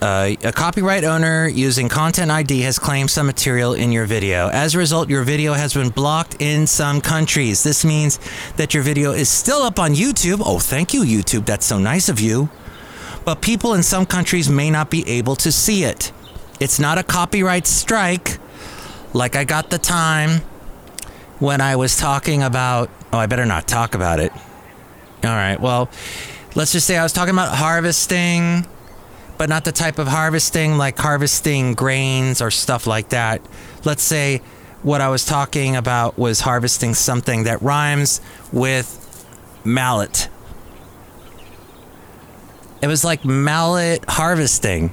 uh, 0.00 0.34
a 0.44 0.52
copyright 0.52 1.04
owner 1.04 1.48
using 1.48 1.88
Content 1.88 2.30
ID 2.30 2.60
has 2.62 2.78
claimed 2.78 3.10
some 3.10 3.26
material 3.26 3.74
in 3.74 3.92
your 3.92 4.04
video. 4.04 4.48
As 4.48 4.74
a 4.74 4.78
result, 4.78 5.08
your 5.08 5.22
video 5.22 5.54
has 5.54 5.74
been 5.74 5.88
blocked 5.88 6.36
in 6.40 6.66
some 6.66 7.00
countries. 7.00 7.62
This 7.62 7.84
means 7.84 8.18
that 8.56 8.74
your 8.74 8.82
video 8.82 9.12
is 9.12 9.28
still 9.28 9.62
up 9.62 9.78
on 9.78 9.94
YouTube. 9.94 10.42
Oh, 10.44 10.58
thank 10.58 10.92
you, 10.92 11.02
YouTube. 11.02 11.46
That's 11.46 11.66
so 11.66 11.78
nice 11.78 12.08
of 12.08 12.20
you. 12.20 12.50
But 13.24 13.40
people 13.40 13.74
in 13.74 13.82
some 13.82 14.06
countries 14.06 14.48
may 14.48 14.70
not 14.70 14.90
be 14.90 15.08
able 15.08 15.34
to 15.36 15.50
see 15.50 15.84
it. 15.84 16.12
It's 16.60 16.78
not 16.78 16.98
a 16.98 17.02
copyright 17.02 17.66
strike 17.66 18.38
like 19.12 19.34
I 19.34 19.44
got 19.44 19.70
the 19.70 19.78
time 19.78 20.42
when 21.38 21.60
I 21.60 21.76
was 21.76 21.96
talking 21.96 22.42
about. 22.42 22.90
Oh, 23.12 23.18
I 23.18 23.26
better 23.26 23.46
not 23.46 23.66
talk 23.66 23.94
about 23.94 24.20
it. 24.20 24.32
All 25.24 25.30
right. 25.30 25.58
Well, 25.58 25.88
let's 26.54 26.72
just 26.72 26.86
say 26.86 26.96
I 26.96 27.02
was 27.02 27.12
talking 27.12 27.34
about 27.34 27.54
harvesting 27.54 28.66
but 29.38 29.48
not 29.48 29.64
the 29.64 29.72
type 29.72 29.98
of 29.98 30.08
harvesting 30.08 30.78
like 30.78 30.98
harvesting 30.98 31.74
grains 31.74 32.40
or 32.40 32.50
stuff 32.50 32.86
like 32.86 33.10
that. 33.10 33.42
Let's 33.84 34.02
say 34.02 34.38
what 34.82 35.00
I 35.00 35.08
was 35.08 35.24
talking 35.24 35.76
about 35.76 36.18
was 36.18 36.40
harvesting 36.40 36.94
something 36.94 37.44
that 37.44 37.60
rhymes 37.62 38.20
with 38.52 39.02
mallet. 39.64 40.28
It 42.82 42.86
was 42.86 43.04
like 43.04 43.24
mallet 43.24 44.04
harvesting, 44.08 44.92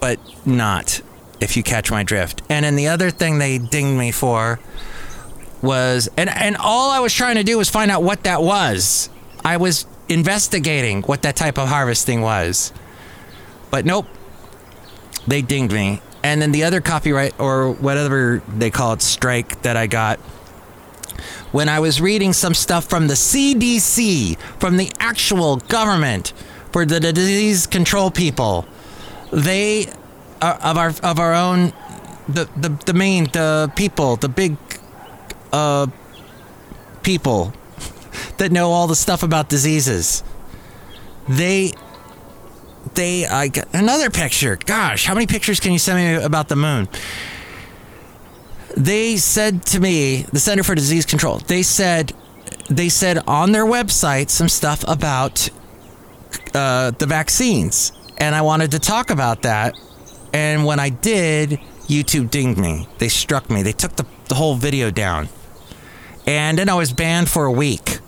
but 0.00 0.18
not, 0.44 1.00
if 1.40 1.56
you 1.56 1.62
catch 1.62 1.90
my 1.90 2.02
drift. 2.02 2.42
And 2.48 2.64
then 2.64 2.76
the 2.76 2.88
other 2.88 3.10
thing 3.10 3.38
they 3.38 3.58
dinged 3.58 3.98
me 3.98 4.10
for 4.10 4.60
was, 5.62 6.08
and, 6.16 6.28
and 6.28 6.56
all 6.56 6.90
I 6.90 6.98
was 6.98 7.12
trying 7.14 7.36
to 7.36 7.44
do 7.44 7.58
was 7.58 7.70
find 7.70 7.90
out 7.90 8.02
what 8.02 8.24
that 8.24 8.42
was. 8.42 9.08
I 9.44 9.56
was 9.56 9.86
investigating 10.08 11.02
what 11.02 11.22
that 11.22 11.36
type 11.36 11.58
of 11.58 11.68
harvesting 11.68 12.20
was. 12.20 12.72
But 13.70 13.86
nope, 13.86 14.06
they 15.26 15.42
dinged 15.42 15.72
me. 15.72 16.02
And 16.22 16.40
then 16.40 16.52
the 16.52 16.64
other 16.64 16.80
copyright 16.80 17.38
or 17.40 17.72
whatever 17.72 18.42
they 18.48 18.70
call 18.70 18.92
it 18.92 19.02
strike 19.02 19.62
that 19.62 19.76
I 19.76 19.86
got 19.86 20.20
when 21.52 21.68
I 21.68 21.80
was 21.80 22.00
reading 22.00 22.32
some 22.32 22.54
stuff 22.54 22.88
from 22.88 23.08
the 23.08 23.14
CDC, 23.14 24.38
from 24.58 24.76
the 24.76 24.90
actual 24.98 25.56
government 25.56 26.32
for 26.72 26.84
the 26.84 27.00
disease 27.00 27.66
control 27.66 28.10
people. 28.10 28.66
They 29.32 29.92
are 30.40 30.54
of 30.54 30.76
our 30.76 30.94
of 31.02 31.18
our 31.18 31.34
own 31.34 31.72
the 32.28 32.48
the, 32.56 32.70
the 32.86 32.94
main 32.94 33.24
the 33.32 33.70
people, 33.76 34.16
the 34.16 34.28
big 34.28 34.56
uh 35.52 35.86
people 37.02 37.52
that 38.38 38.52
know 38.52 38.70
all 38.70 38.86
the 38.86 38.96
stuff 38.96 39.22
about 39.22 39.48
diseases. 39.48 40.22
They 41.28 41.72
they 42.94 43.26
I 43.26 43.48
got 43.48 43.68
another 43.74 44.10
picture. 44.10 44.56
Gosh, 44.56 45.06
how 45.06 45.14
many 45.14 45.26
pictures 45.26 45.60
can 45.60 45.72
you 45.72 45.78
send 45.78 45.98
me 45.98 46.24
about 46.24 46.48
the 46.48 46.56
moon? 46.56 46.88
They 48.76 49.16
said 49.18 49.64
to 49.66 49.80
me, 49.80 50.22
the 50.32 50.40
Center 50.40 50.62
for 50.62 50.74
Disease 50.74 51.04
Control. 51.06 51.38
They 51.38 51.62
said 51.62 52.12
they 52.70 52.88
said 52.88 53.18
on 53.26 53.52
their 53.52 53.66
website 53.66 54.30
some 54.30 54.48
stuff 54.48 54.84
about 54.88 55.48
uh, 56.54 56.92
the 56.92 57.06
vaccines, 57.06 57.92
and 58.18 58.34
I 58.34 58.42
wanted 58.42 58.70
to 58.72 58.78
talk 58.78 59.10
about 59.10 59.42
that. 59.42 59.74
And 60.32 60.64
when 60.64 60.80
I 60.80 60.88
did, 60.88 61.60
YouTube 61.88 62.30
dinged 62.30 62.58
me. 62.58 62.88
They 62.98 63.08
struck 63.08 63.50
me. 63.50 63.62
They 63.62 63.72
took 63.72 63.96
the, 63.96 64.06
the 64.28 64.34
whole 64.34 64.54
video 64.54 64.90
down, 64.90 65.28
and 66.26 66.58
then 66.58 66.68
I 66.68 66.74
was 66.74 66.92
banned 66.92 67.28
for 67.28 67.44
a 67.46 67.52
week. 67.52 67.98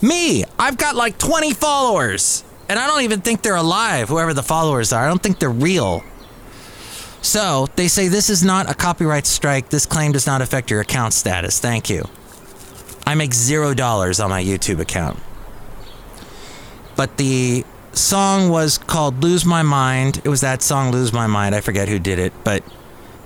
Me, 0.00 0.44
I've 0.58 0.76
got 0.76 0.96
like 0.96 1.18
20 1.18 1.52
followers. 1.54 2.44
And 2.68 2.78
I 2.78 2.86
don't 2.86 3.02
even 3.02 3.20
think 3.22 3.42
they're 3.42 3.56
alive, 3.56 4.08
whoever 4.10 4.34
the 4.34 4.42
followers 4.42 4.92
are. 4.92 5.02
I 5.02 5.08
don't 5.08 5.22
think 5.22 5.38
they're 5.38 5.48
real. 5.50 6.04
So 7.22 7.66
they 7.76 7.88
say 7.88 8.08
this 8.08 8.30
is 8.30 8.44
not 8.44 8.70
a 8.70 8.74
copyright 8.74 9.26
strike. 9.26 9.70
This 9.70 9.86
claim 9.86 10.12
does 10.12 10.26
not 10.26 10.42
affect 10.42 10.70
your 10.70 10.80
account 10.80 11.14
status. 11.14 11.58
Thank 11.58 11.88
you. 11.88 12.04
I 13.06 13.14
make 13.14 13.32
zero 13.32 13.72
dollars 13.72 14.20
on 14.20 14.28
my 14.28 14.42
YouTube 14.42 14.80
account. 14.80 15.18
But 16.94 17.16
the 17.16 17.64
song 17.92 18.50
was 18.50 18.76
called 18.76 19.22
Lose 19.22 19.44
My 19.44 19.62
Mind. 19.62 20.20
It 20.24 20.28
was 20.28 20.42
that 20.42 20.62
song, 20.62 20.92
Lose 20.92 21.12
My 21.12 21.26
Mind. 21.26 21.54
I 21.54 21.60
forget 21.60 21.88
who 21.88 21.98
did 21.98 22.18
it, 22.18 22.32
but 22.44 22.62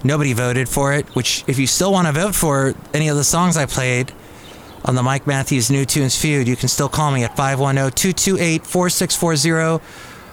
nobody 0.04 0.32
voted 0.32 0.68
for 0.68 0.92
it. 0.92 1.06
Which, 1.14 1.44
if 1.46 1.58
you 1.58 1.66
still 1.66 1.92
want 1.92 2.06
to 2.06 2.12
vote 2.12 2.34
for 2.34 2.74
any 2.92 3.08
of 3.08 3.16
the 3.16 3.24
songs 3.24 3.56
I 3.56 3.66
played, 3.66 4.12
on 4.84 4.94
the 4.94 5.02
Mike 5.02 5.26
Matthews 5.26 5.70
New 5.70 5.84
Tunes 5.84 6.20
feud, 6.20 6.48
you 6.48 6.56
can 6.56 6.68
still 6.68 6.88
call 6.88 7.12
me 7.12 7.24
at 7.24 7.36
510 7.36 7.92
228 7.92 8.66
4640. 8.66 9.84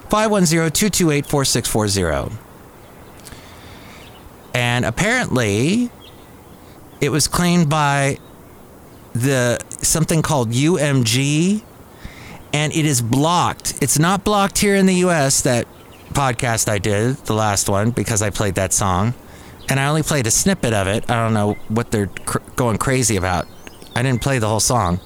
510 0.09 0.71
228 0.71 1.25
4640. 1.25 2.35
And 4.55 4.85
apparently, 4.85 5.91
it 6.99 7.09
was 7.09 7.27
claimed 7.27 7.69
by 7.69 8.17
the 9.13 9.59
something 9.81 10.21
called 10.21 10.51
UMG, 10.51 11.61
and 12.53 12.73
it 12.73 12.85
is 12.85 13.01
blocked. 13.01 13.81
It's 13.81 13.99
not 13.99 14.23
blocked 14.23 14.57
here 14.57 14.75
in 14.75 14.87
the 14.87 14.95
US, 15.05 15.41
that 15.41 15.67
podcast 16.13 16.67
I 16.67 16.79
did, 16.79 17.17
the 17.25 17.33
last 17.33 17.69
one, 17.69 17.91
because 17.91 18.21
I 18.23 18.31
played 18.31 18.55
that 18.55 18.73
song. 18.73 19.13
And 19.69 19.79
I 19.79 19.87
only 19.87 20.03
played 20.03 20.25
a 20.25 20.31
snippet 20.31 20.73
of 20.73 20.87
it. 20.87 21.09
I 21.09 21.23
don't 21.23 21.33
know 21.33 21.53
what 21.67 21.91
they're 21.91 22.07
cr- 22.07 22.39
going 22.55 22.77
crazy 22.77 23.15
about. 23.15 23.47
I 23.95 24.01
didn't 24.01 24.21
play 24.21 24.39
the 24.39 24.47
whole 24.47 24.59
song. 24.59 24.99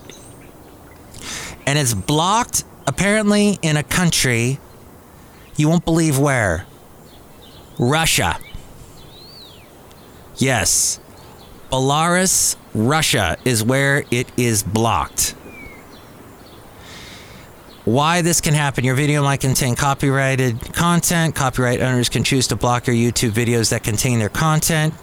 And 1.66 1.78
it's 1.78 1.94
blocked 1.94 2.64
apparently 2.88 3.60
in 3.62 3.78
a 3.78 3.84
country 3.84 4.60
you 5.56 5.70
won't 5.70 5.86
believe 5.86 6.18
where. 6.18 6.66
Russia. 7.78 8.38
Yes. 10.38 11.00
Belarus, 11.72 12.56
Russia 12.74 13.38
is 13.46 13.64
where 13.64 14.04
it 14.12 14.32
is 14.38 14.64
blocked. 14.64 15.36
Why 17.86 18.22
this 18.22 18.40
can 18.40 18.54
happen. 18.54 18.86
Your 18.86 18.96
video 18.96 19.24
might 19.24 19.42
contain 19.42 19.76
copyrighted 19.76 20.74
content. 20.74 21.36
Copyright 21.36 21.82
owners 21.82 22.08
can 22.08 22.24
choose 22.24 22.48
to 22.48 22.56
block 22.56 22.88
your 22.88 22.96
YouTube 22.96 23.32
videos 23.32 23.72
that 23.72 23.84
contain 23.84 24.20
their 24.20 24.30
content. 24.30 24.94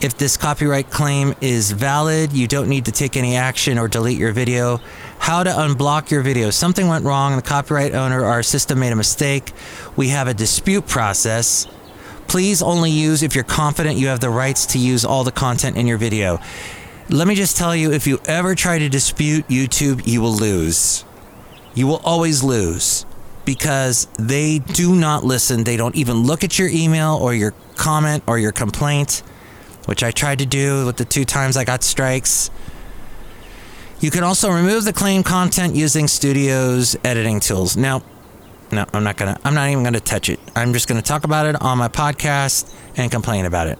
If 0.00 0.18
this 0.18 0.36
copyright 0.36 0.90
claim 0.90 1.36
is 1.40 1.70
valid, 1.70 2.32
you 2.32 2.48
don't 2.48 2.68
need 2.68 2.86
to 2.86 2.92
take 2.92 3.16
any 3.16 3.36
action 3.36 3.78
or 3.78 3.86
delete 3.86 4.18
your 4.18 4.32
video. 4.32 4.80
How 5.20 5.44
to 5.44 5.50
unblock 5.50 6.10
your 6.10 6.22
video. 6.22 6.50
Something 6.50 6.88
went 6.88 7.04
wrong, 7.04 7.36
the 7.36 7.42
copyright 7.42 7.94
owner 7.94 8.22
or 8.22 8.26
our 8.26 8.42
system 8.42 8.80
made 8.80 8.92
a 8.92 8.96
mistake. 8.96 9.52
We 9.94 10.08
have 10.08 10.26
a 10.26 10.34
dispute 10.34 10.88
process. 10.88 11.68
Please 12.26 12.62
only 12.62 12.90
use 12.90 13.22
if 13.22 13.36
you're 13.36 13.44
confident 13.44 13.96
you 13.96 14.08
have 14.08 14.18
the 14.18 14.28
rights 14.28 14.66
to 14.66 14.78
use 14.80 15.04
all 15.04 15.22
the 15.22 15.30
content 15.30 15.76
in 15.76 15.86
your 15.86 15.98
video. 15.98 16.40
Let 17.10 17.28
me 17.28 17.36
just 17.36 17.56
tell 17.56 17.76
you 17.76 17.92
if 17.92 18.08
you 18.08 18.18
ever 18.24 18.56
try 18.56 18.80
to 18.80 18.88
dispute 18.88 19.46
YouTube, 19.46 20.04
you 20.04 20.20
will 20.20 20.34
lose. 20.34 21.04
You 21.74 21.86
will 21.86 22.00
always 22.04 22.42
lose 22.42 23.06
because 23.44 24.06
they 24.18 24.58
do 24.58 24.94
not 24.94 25.24
listen. 25.24 25.64
They 25.64 25.76
don't 25.76 25.96
even 25.96 26.18
look 26.24 26.44
at 26.44 26.58
your 26.58 26.68
email 26.68 27.18
or 27.20 27.34
your 27.34 27.54
comment 27.76 28.22
or 28.26 28.38
your 28.38 28.52
complaint, 28.52 29.22
which 29.86 30.02
I 30.02 30.10
tried 30.10 30.38
to 30.40 30.46
do 30.46 30.86
with 30.86 30.96
the 30.96 31.04
two 31.04 31.24
times 31.24 31.56
I 31.56 31.64
got 31.64 31.82
strikes. 31.82 32.50
You 34.00 34.10
can 34.10 34.24
also 34.24 34.50
remove 34.50 34.84
the 34.84 34.92
claim 34.92 35.22
content 35.22 35.76
using 35.76 36.08
Studio's 36.08 36.96
editing 37.04 37.40
tools. 37.40 37.76
Now, 37.76 38.02
no, 38.72 38.86
I'm 38.92 39.04
not 39.04 39.16
gonna. 39.16 39.38
I'm 39.44 39.54
not 39.54 39.68
even 39.70 39.84
gonna 39.84 40.00
touch 40.00 40.28
it. 40.28 40.40
I'm 40.56 40.72
just 40.72 40.88
gonna 40.88 41.02
talk 41.02 41.24
about 41.24 41.46
it 41.46 41.60
on 41.60 41.78
my 41.78 41.88
podcast 41.88 42.74
and 42.96 43.10
complain 43.10 43.44
about 43.44 43.68
it. 43.68 43.78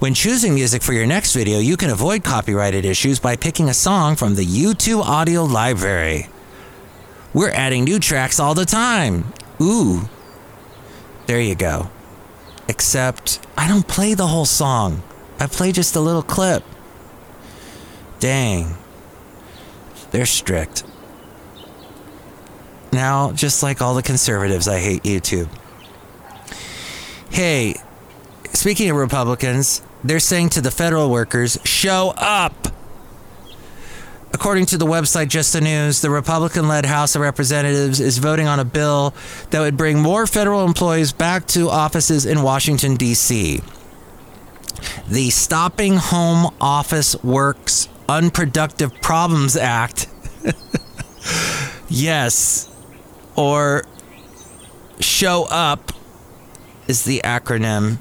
When 0.00 0.12
choosing 0.14 0.54
music 0.54 0.82
for 0.82 0.92
your 0.92 1.06
next 1.06 1.34
video, 1.34 1.58
you 1.58 1.76
can 1.76 1.90
avoid 1.90 2.24
copyrighted 2.24 2.84
issues 2.84 3.20
by 3.20 3.36
picking 3.36 3.68
a 3.68 3.74
song 3.74 4.16
from 4.16 4.34
the 4.34 4.44
YouTube 4.44 5.02
audio 5.02 5.44
library. 5.44 6.28
We're 7.32 7.50
adding 7.50 7.84
new 7.84 7.98
tracks 7.98 8.40
all 8.40 8.54
the 8.54 8.64
time. 8.64 9.32
Ooh. 9.60 10.08
There 11.26 11.40
you 11.40 11.54
go. 11.54 11.90
Except 12.68 13.44
I 13.56 13.68
don't 13.68 13.86
play 13.86 14.14
the 14.14 14.26
whole 14.26 14.46
song. 14.46 15.02
I 15.38 15.46
play 15.46 15.72
just 15.72 15.96
a 15.96 16.00
little 16.00 16.22
clip. 16.22 16.64
Dang. 18.18 18.76
They're 20.10 20.26
strict. 20.26 20.84
Now, 22.92 23.32
just 23.32 23.62
like 23.62 23.80
all 23.80 23.94
the 23.94 24.02
conservatives, 24.02 24.66
I 24.66 24.80
hate 24.80 25.04
YouTube. 25.04 25.48
Hey, 27.30 27.76
speaking 28.52 28.90
of 28.90 28.96
Republicans, 28.96 29.82
they're 30.02 30.18
saying 30.18 30.50
to 30.50 30.60
the 30.60 30.72
federal 30.72 31.10
workers, 31.10 31.58
show 31.64 32.12
up. 32.16 32.59
According 34.40 34.64
to 34.66 34.78
the 34.78 34.86
website 34.86 35.28
Just 35.28 35.52
the 35.52 35.60
News, 35.60 36.00
the 36.00 36.08
Republican 36.08 36.66
led 36.66 36.86
House 36.86 37.14
of 37.14 37.20
Representatives 37.20 38.00
is 38.00 38.16
voting 38.16 38.46
on 38.46 38.58
a 38.58 38.64
bill 38.64 39.12
that 39.50 39.60
would 39.60 39.76
bring 39.76 40.00
more 40.00 40.26
federal 40.26 40.64
employees 40.64 41.12
back 41.12 41.46
to 41.48 41.68
offices 41.68 42.24
in 42.24 42.40
Washington, 42.40 42.96
D.C. 42.96 43.60
The 45.06 45.28
Stopping 45.28 45.98
Home 45.98 46.54
Office 46.58 47.22
Works 47.22 47.90
Unproductive 48.08 48.98
Problems 49.02 49.58
Act. 49.58 50.06
yes. 51.90 52.74
Or 53.36 53.84
Show 55.00 55.48
Up 55.50 55.92
is 56.88 57.04
the 57.04 57.20
acronym 57.24 57.98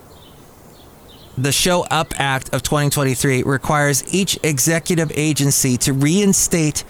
the 1.43 1.51
Show 1.53 1.83
Up 1.83 2.13
Act 2.19 2.53
of 2.53 2.63
2023 2.63 3.43
requires 3.43 4.13
each 4.13 4.37
executive 4.43 5.09
agency 5.15 5.77
to 5.77 5.93
reinstate 5.93 6.83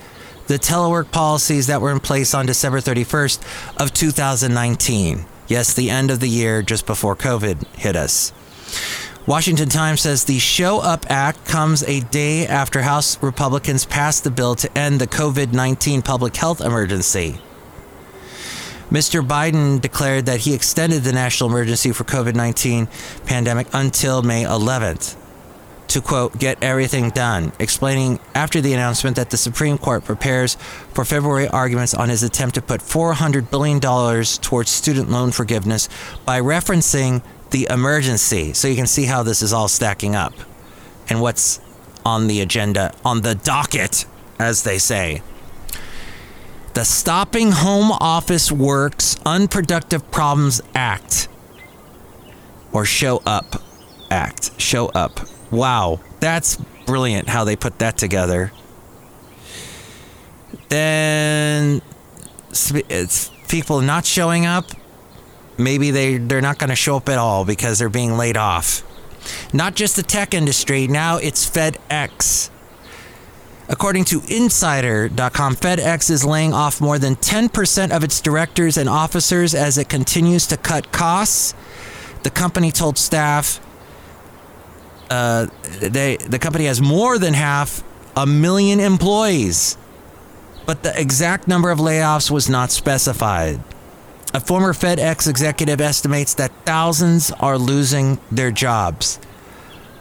the 0.48 0.56
telework 0.56 1.12
policies 1.12 1.68
that 1.68 1.82
were 1.82 1.92
in 1.92 2.00
place 2.00 2.34
on 2.34 2.48
December 2.48 2.80
31st 2.80 3.78
of 3.80 3.94
2019. 3.94 5.26
Yes, 5.48 5.74
the 5.74 5.92
end 5.92 6.10
of 6.10 6.20
the 6.20 6.30
year 6.30 6.64
just 6.64 6.88
before 6.88 7.16
COVID 7.16 7.64
hit 7.76 7.96
us. 7.96 8.34
Washington 9.28 9.70
Times 9.70 10.02
says 10.02 10.24
the 10.24 10.40
Show 10.40 10.80
Up 10.80 11.06
Act 11.10 11.46
comes 11.46 11.84
a 11.84 12.00
day 12.00 12.48
after 12.48 12.82
House 12.82 13.22
Republicans 13.22 13.86
passed 13.86 14.24
the 14.24 14.32
bill 14.32 14.56
to 14.56 14.76
end 14.76 15.00
the 15.00 15.08
COVID 15.08 15.54
19 15.54 16.02
public 16.02 16.36
health 16.36 16.62
emergency. 16.62 17.40
Mr. 18.90 19.26
Biden 19.26 19.80
declared 19.80 20.26
that 20.26 20.42
he 20.42 20.56
extended 20.56 21.04
the 21.04 21.14
national 21.14 21.50
emergency 21.50 21.92
for 21.92 22.04
COVID-19 22.06 22.88
pandemic 23.28 23.68
until 23.72 24.24
May 24.24 24.44
11th 24.44 25.16
to 25.90 26.02
quote 26.02 26.38
get 26.40 26.64
everything 26.64 27.10
done, 27.12 27.52
explaining 27.60 28.20
after 28.34 28.62
the 28.62 28.74
announcement 28.74 29.16
that 29.16 29.30
the 29.30 29.38
Supreme 29.38 29.78
Court 29.78 30.04
prepares 30.06 30.56
for 30.94 31.06
February 31.06 31.48
arguments 31.48 31.94
on 31.94 32.10
his 32.10 32.24
attempt 32.24 32.56
to 32.56 32.62
put 32.64 32.82
400 32.82 33.52
billion 33.52 33.78
dollars 33.80 34.40
towards 34.40 34.72
student 34.72 35.10
loan 35.12 35.32
forgiveness 35.32 35.88
by 36.26 36.40
referencing 36.40 37.22
the 37.52 37.68
emergency. 37.70 38.54
So 38.54 38.68
you 38.68 38.76
can 38.76 38.88
see 38.88 39.06
how 39.06 39.22
this 39.22 39.42
is 39.42 39.54
all 39.54 39.68
stacking 39.68 40.16
up 40.16 40.34
and 41.10 41.22
what's 41.22 41.60
on 42.06 42.28
the 42.28 42.42
agenda, 42.42 42.94
on 43.04 43.22
the 43.22 43.36
docket 43.36 44.06
as 44.40 44.64
they 44.64 44.78
say 44.80 45.22
the 46.80 46.86
Stopping 46.86 47.52
Home 47.52 47.92
Office 47.92 48.50
Works 48.54 49.18
Unproductive 49.26 50.10
Problems 50.12 50.62
Act 50.74 51.28
or 52.72 52.86
Show 52.86 53.22
Up 53.26 53.62
Act. 54.10 54.58
Show 54.62 54.88
Up. 54.88 55.20
Wow, 55.52 56.00
that's 56.22 56.56
brilliant 56.86 57.28
how 57.28 57.44
they 57.44 57.58
put 57.58 57.80
that 57.80 57.98
together. 57.98 58.54
Then 60.70 61.82
it's 62.50 63.30
people 63.50 63.82
not 63.82 64.06
showing 64.06 64.46
up. 64.46 64.72
Maybe 65.58 65.92
they 65.92 66.16
they're 66.16 66.40
not 66.40 66.60
going 66.60 66.70
to 66.70 66.78
show 66.78 66.96
up 66.96 67.10
at 67.10 67.18
all 67.18 67.44
because 67.44 67.78
they're 67.80 67.90
being 67.90 68.16
laid 68.16 68.38
off. 68.38 68.84
Not 69.54 69.76
just 69.76 69.98
the 69.98 70.04
tech 70.04 70.34
industry, 70.34 70.88
now 70.88 71.18
it's 71.18 71.46
FedEx. 71.46 72.52
According 73.72 74.06
to 74.06 74.24
Insider.com, 74.28 75.56
FedEx 75.56 76.10
is 76.10 76.26
laying 76.26 76.54
off 76.54 76.82
more 76.82 76.98
than 76.98 77.16
10% 77.16 77.92
of 77.96 78.04
its 78.04 78.20
directors 78.20 78.78
and 78.78 78.90
officers 78.90 79.54
as 79.54 79.78
it 79.78 79.88
continues 79.88 80.48
to 80.48 80.58
cut 80.58 80.92
costs. 80.92 81.54
The 82.24 82.32
company 82.32 82.72
told 82.72 82.98
staff 82.98 83.62
uh, 85.12 85.48
they, 85.82 86.18
the 86.18 86.40
company 86.40 86.66
has 86.66 86.82
more 86.82 87.20
than 87.20 87.36
half 87.36 87.84
a 88.16 88.26
million 88.26 88.80
employees, 88.80 89.78
but 90.66 90.82
the 90.82 91.00
exact 91.00 91.48
number 91.48 91.70
of 91.70 91.78
layoffs 91.78 92.32
was 92.32 92.50
not 92.50 92.72
specified. 92.72 93.64
A 94.34 94.40
former 94.40 94.74
FedEx 94.74 95.28
executive 95.28 95.80
estimates 95.80 96.34
that 96.36 96.52
thousands 96.66 97.32
are 97.34 97.58
losing 97.58 98.20
their 98.32 98.52
jobs 98.52 99.18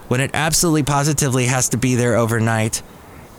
when 0.08 0.20
it 0.20 0.30
absolutely 0.32 0.82
positively 0.82 1.46
has 1.46 1.68
to 1.68 1.76
be 1.76 1.94
there 1.94 2.16
overnight 2.16 2.82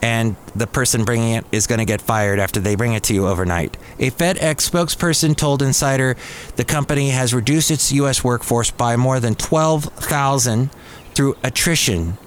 and 0.01 0.35
the 0.55 0.67
person 0.67 1.03
bringing 1.03 1.33
it 1.33 1.45
is 1.51 1.67
going 1.67 1.79
to 1.79 1.85
get 1.85 2.01
fired 2.01 2.39
after 2.39 2.59
they 2.59 2.75
bring 2.75 2.93
it 2.93 3.03
to 3.03 3.13
you 3.13 3.27
overnight. 3.27 3.77
A 3.99 4.11
FedEx 4.11 4.69
spokesperson 4.69 5.35
told 5.35 5.61
Insider 5.61 6.15
the 6.55 6.65
company 6.65 7.09
has 7.09 7.33
reduced 7.33 7.71
its 7.71 7.91
U.S. 7.93 8.23
workforce 8.23 8.71
by 8.71 8.95
more 8.95 9.19
than 9.19 9.35
12,000 9.35 10.71
through 11.13 11.35
attrition 11.43 12.17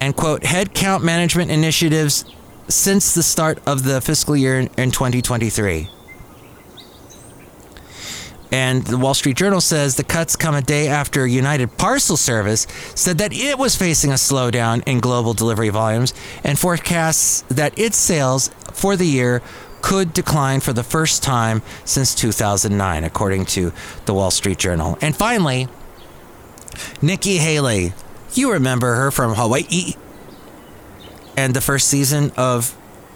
and, 0.00 0.14
quote, 0.14 0.42
headcount 0.42 1.02
management 1.02 1.50
initiatives 1.50 2.24
since 2.68 3.14
the 3.14 3.22
start 3.22 3.58
of 3.66 3.84
the 3.84 4.00
fiscal 4.00 4.36
year 4.36 4.58
in 4.58 4.90
2023. 4.90 5.88
And 8.52 8.84
the 8.84 8.98
Wall 8.98 9.14
Street 9.14 9.36
Journal 9.36 9.60
says 9.60 9.96
the 9.96 10.04
cuts 10.04 10.36
come 10.36 10.54
a 10.54 10.62
day 10.62 10.88
after 10.88 11.26
United 11.26 11.76
Parcel 11.76 12.16
Service 12.16 12.66
said 12.94 13.18
that 13.18 13.32
it 13.32 13.58
was 13.58 13.76
facing 13.76 14.10
a 14.10 14.14
slowdown 14.14 14.82
in 14.86 15.00
global 15.00 15.34
delivery 15.34 15.68
volumes 15.68 16.14
and 16.44 16.58
forecasts 16.58 17.42
that 17.48 17.78
its 17.78 17.96
sales 17.96 18.48
for 18.72 18.96
the 18.96 19.06
year 19.06 19.42
could 19.82 20.12
decline 20.12 20.60
for 20.60 20.72
the 20.72 20.82
first 20.82 21.22
time 21.22 21.62
since 21.84 22.14
2009, 22.14 23.04
according 23.04 23.44
to 23.46 23.72
the 24.04 24.14
Wall 24.14 24.30
Street 24.30 24.58
Journal. 24.58 24.98
And 25.00 25.14
finally, 25.14 25.68
Nikki 27.02 27.38
Haley. 27.38 27.92
You 28.34 28.52
remember 28.52 28.96
her 28.96 29.10
from 29.10 29.34
Hawaii 29.34 29.94
and 31.36 31.54
the 31.54 31.60
first 31.60 31.88
season 31.88 32.32
of 32.36 32.70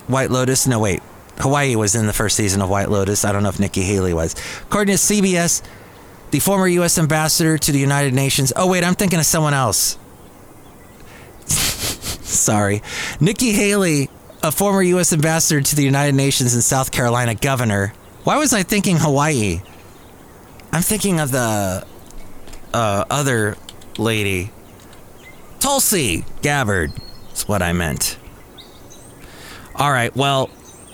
White 0.07 0.31
Lotus. 0.31 0.67
No, 0.67 0.79
wait. 0.79 1.03
Hawaii 1.41 1.77
was 1.77 1.95
in 1.95 2.07
the 2.07 2.13
first 2.13 2.37
season 2.37 2.63
of 2.63 2.69
White 2.69 2.91
Lotus. 2.91 3.25
I 3.25 3.33
don't 3.33 3.43
know 3.43 3.49
if 3.49 3.59
Nikki 3.61 3.83
Haley 3.83 4.15
was. 4.15 4.35
According 4.63 4.97
to 4.97 5.01
CBS, 5.01 5.63
the 6.31 6.39
former 6.39 6.69
U.S. 6.69 6.99
ambassador 6.99 7.59
to 7.59 7.73
the 7.73 7.79
United 7.79 8.15
Nations. 8.15 8.53
Oh, 8.55 8.69
wait, 8.69 8.85
I'm 8.85 8.95
thinking 8.95 9.19
of 9.19 9.27
someone 9.27 9.55
else. 9.55 9.99
Sorry. 11.47 12.83
Nikki 13.21 13.53
Haley, 13.53 14.09
a 14.43 14.53
former 14.53 14.83
U.S. 14.83 15.13
ambassador 15.13 15.61
to 15.61 15.77
the 15.77 15.83
United 15.83 16.15
Nations 16.15 16.55
and 16.55 16.63
South 16.63 16.93
Carolina 16.93 17.35
governor. 17.35 17.93
Why 18.25 18.39
was 18.39 18.53
I 18.53 18.63
thinking 18.63 18.97
Hawaii? 18.99 19.61
I'm 20.73 20.83
thinking 20.83 21.19
of 21.19 21.33
the 21.33 21.85
uh, 22.73 23.05
other 23.11 23.57
lady. 23.99 24.51
Tulsi 25.59 26.25
Gabbard. 26.43 26.93
That's 27.29 27.49
what 27.49 27.63
I 27.63 27.73
meant. 27.73 28.19
All 29.75 29.91
right, 29.91 30.15
well, 30.15 30.51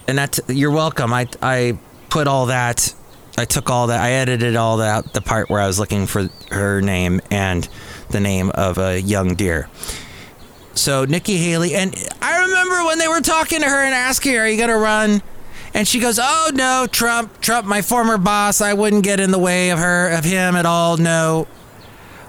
and 0.08 0.18
that 0.18 0.38
you're 0.48 0.70
welcome. 0.70 1.12
I 1.12 1.28
I 1.42 1.78
put 2.08 2.26
all 2.26 2.46
that. 2.46 2.94
I 3.38 3.44
took 3.44 3.68
all 3.70 3.88
that. 3.88 4.00
I 4.00 4.12
edited 4.12 4.56
all 4.56 4.78
that 4.78 5.12
the 5.12 5.20
part 5.20 5.50
where 5.50 5.60
I 5.60 5.66
was 5.66 5.78
looking 5.78 6.06
for 6.06 6.28
her 6.50 6.80
name, 6.80 7.20
and 7.30 7.68
the 8.10 8.20
name 8.20 8.50
of 8.50 8.78
a 8.78 9.00
young 9.00 9.34
deer. 9.34 9.68
So 10.74 11.04
Nikki 11.04 11.36
Haley, 11.36 11.74
and 11.74 11.94
I 12.20 12.40
remember 12.44 12.84
when 12.84 12.98
they 12.98 13.08
were 13.08 13.20
talking 13.20 13.60
to 13.60 13.66
her 13.66 13.84
and 13.84 13.94
asking 13.94 14.34
her, 14.34 14.40
"Are 14.40 14.48
you 14.48 14.66
to 14.66 14.76
run?" 14.76 15.22
And 15.74 15.86
she 15.86 16.00
goes, 16.00 16.18
"Oh 16.22 16.50
no, 16.54 16.86
Trump, 16.90 17.40
Trump, 17.40 17.66
my 17.66 17.82
former 17.82 18.18
boss. 18.18 18.60
I 18.60 18.72
wouldn't 18.72 19.02
get 19.02 19.20
in 19.20 19.30
the 19.30 19.38
way 19.38 19.70
of 19.70 19.78
her, 19.78 20.08
of 20.08 20.24
him 20.24 20.56
at 20.56 20.66
all. 20.66 20.96
No." 20.96 21.46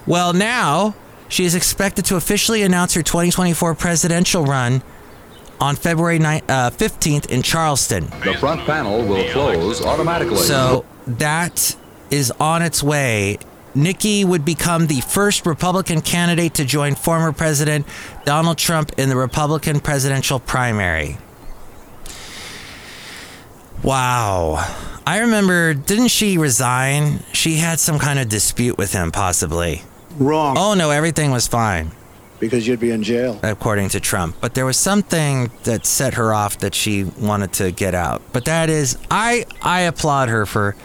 Well, 0.06 0.32
now 0.32 0.94
she 1.28 1.44
is 1.44 1.54
expected 1.54 2.06
to 2.06 2.16
officially 2.16 2.62
announce 2.62 2.94
her 2.94 3.02
2024 3.02 3.74
presidential 3.74 4.44
run 4.44 4.82
on 5.60 5.76
February 5.76 6.18
9, 6.18 6.42
uh, 6.48 6.70
15th 6.70 7.30
in 7.30 7.42
Charleston. 7.42 8.04
The 8.24 8.34
front 8.38 8.62
panel 8.62 9.04
will 9.04 9.28
close 9.30 9.84
automatically. 9.84 10.36
So 10.38 10.84
that 11.06 11.76
is 12.10 12.30
on 12.32 12.62
its 12.62 12.82
way. 12.82 13.38
Nikki 13.74 14.24
would 14.24 14.44
become 14.44 14.86
the 14.86 15.00
first 15.00 15.46
Republican 15.46 16.00
candidate 16.00 16.54
to 16.54 16.64
join 16.64 16.94
former 16.94 17.32
President 17.32 17.86
Donald 18.24 18.58
Trump 18.58 18.92
in 18.98 19.08
the 19.08 19.16
Republican 19.16 19.80
presidential 19.80 20.40
primary. 20.40 21.18
Wow. 23.82 24.56
I 25.06 25.20
remember, 25.20 25.74
didn't 25.74 26.08
she 26.08 26.38
resign? 26.38 27.20
She 27.32 27.56
had 27.56 27.78
some 27.78 27.98
kind 27.98 28.18
of 28.18 28.28
dispute 28.28 28.76
with 28.76 28.92
him, 28.92 29.12
possibly. 29.12 29.82
Wrong. 30.16 30.56
Oh, 30.58 30.74
no, 30.74 30.90
everything 30.90 31.30
was 31.30 31.46
fine 31.46 31.92
because 32.40 32.66
you'd 32.66 32.80
be 32.80 32.90
in 32.90 33.02
jail. 33.02 33.38
according 33.42 33.88
to 33.90 34.00
Trump. 34.00 34.36
But 34.40 34.54
there 34.54 34.64
was 34.66 34.76
something 34.76 35.50
that 35.64 35.86
set 35.86 36.14
her 36.14 36.32
off 36.32 36.58
that 36.58 36.74
she 36.74 37.04
wanted 37.04 37.52
to 37.54 37.70
get 37.72 37.94
out. 37.94 38.22
But 38.32 38.44
that 38.46 38.70
is, 38.70 38.96
I 39.10 39.44
I 39.62 39.80
applaud 39.82 40.28
her 40.28 40.46
for 40.46 40.76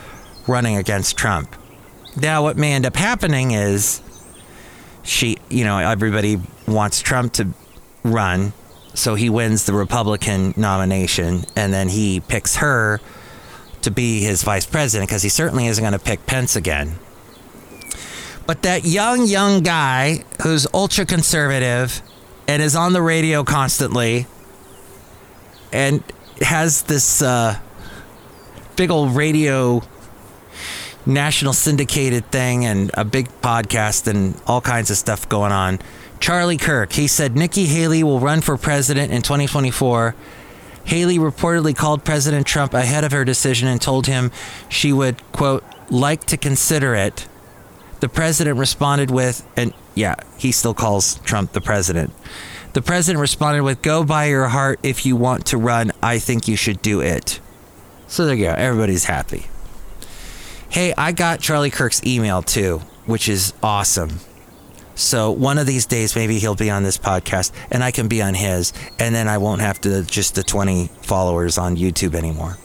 running 0.48 0.78
against 0.78 1.18
Trump. 1.18 1.56
Now, 2.16 2.44
what 2.44 2.58
may 2.58 2.74
end 2.74 2.86
up 2.86 2.96
happening 2.96 3.52
is 3.52 4.02
she, 5.04 5.38
you 5.50 5.64
know, 5.64 5.78
everybody 5.80 6.40
wants 6.68 7.02
Trump 7.02 7.34
to 7.34 7.50
run, 8.04 8.54
so 8.94 9.16
he 9.16 9.30
wins 9.30 9.66
the 9.66 9.74
Republican 9.74 10.54
nomination, 10.56 11.46
and 11.56 11.74
then 11.74 11.90
he 11.90 12.20
picks 12.20 12.58
her 12.58 13.02
to 13.82 13.92
be 13.92 14.22
his 14.22 14.44
vice 14.44 14.66
president 14.66 15.10
because 15.10 15.24
he 15.24 15.30
certainly 15.30 15.68
isn't 15.68 15.84
going 15.84 15.94
to 15.94 16.00
pick 16.00 16.26
Pence 16.26 16.56
again. 16.56 16.96
But 18.46 18.64
that 18.64 18.84
young, 18.84 19.26
young 19.26 19.62
guy 19.62 20.24
who's 20.42 20.68
ultra 20.74 21.06
conservative 21.06 22.02
and 22.48 22.62
is 22.62 22.76
on 22.76 22.94
the 22.94 23.02
radio 23.02 23.44
constantly 23.44 24.28
and 25.72 26.04
has 26.42 26.84
this 26.84 27.22
uh, 27.22 27.58
big 28.76 28.92
old 28.92 29.16
radio 29.16 29.82
national 31.06 31.54
syndicated 31.54 32.26
thing 32.32 32.66
and 32.66 32.92
a 32.94 33.04
big 33.06 33.28
podcast 33.42 34.08
and 34.08 34.40
all 34.48 34.62
kinds 34.62 34.90
of 34.90 34.98
stuff 34.98 35.28
going 35.30 35.52
on. 35.52 35.80
Charlie 36.20 36.58
Kirk, 36.58 36.94
he 36.94 37.08
said 37.08 37.36
Nikki 37.36 37.66
Haley 37.66 38.04
will 38.04 38.20
run 38.20 38.42
for 38.42 38.58
president 38.58 39.12
in 39.12 39.22
2024. 39.22 40.16
Haley 40.86 41.18
reportedly 41.18 41.76
called 41.76 42.04
President 42.04 42.46
Trump 42.46 42.74
ahead 42.74 43.04
of 43.04 43.12
her 43.12 43.26
decision 43.26 43.68
and 43.68 43.82
told 43.82 44.08
him 44.08 44.32
she 44.70 44.94
would, 44.94 45.22
quote, 45.32 45.64
like 45.90 46.26
to 46.26 46.38
consider 46.38 46.96
it. 46.96 47.28
The 48.04 48.10
president 48.10 48.58
responded 48.58 49.12
with, 49.12 49.48
and 49.56 49.74
yeah, 49.96 50.16
he 50.38 50.52
still 50.52 50.74
calls 50.74 51.20
Trump 51.20 51.54
the 51.54 51.62
president. 51.62 52.12
The 52.74 52.82
president 52.82 53.22
responded 53.22 53.62
with, 53.62 53.82
Go 53.82 54.04
by 54.04 54.26
your 54.26 54.50
heart 54.50 54.82
if 54.84 55.06
you 55.06 55.16
want 55.16 55.46
to 55.46 55.58
run. 55.58 55.94
I 56.04 56.20
think 56.20 56.50
you 56.50 56.58
should 56.58 56.82
do 56.82 57.00
it. 57.00 57.40
So 58.08 58.26
there 58.26 58.36
you 58.36 58.48
go. 58.48 58.52
Everybody's 58.52 59.06
happy. 59.06 59.46
Hey, 60.68 60.94
I 60.98 61.14
got 61.14 61.40
Charlie 61.40 61.70
Kirk's 61.72 62.06
email 62.06 62.42
too, 62.42 62.80
which 63.06 63.30
is 63.30 63.54
awesome. 63.64 64.20
So 64.96 65.32
one 65.32 65.58
of 65.58 65.66
these 65.66 65.86
days, 65.86 66.14
maybe 66.14 66.40
he'll 66.40 66.56
be 66.56 66.70
on 66.70 66.84
this 66.84 66.98
podcast 66.98 67.54
and 67.72 67.82
I 67.82 67.92
can 67.92 68.10
be 68.10 68.22
on 68.22 68.34
his, 68.34 68.74
and 69.00 69.16
then 69.16 69.30
I 69.30 69.38
won't 69.38 69.62
have 69.62 69.80
to 69.80 70.04
just 70.04 70.36
the 70.36 70.44
20 70.44 70.88
followers 71.04 71.58
on 71.58 71.78
YouTube 71.78 72.16
anymore. 72.16 72.58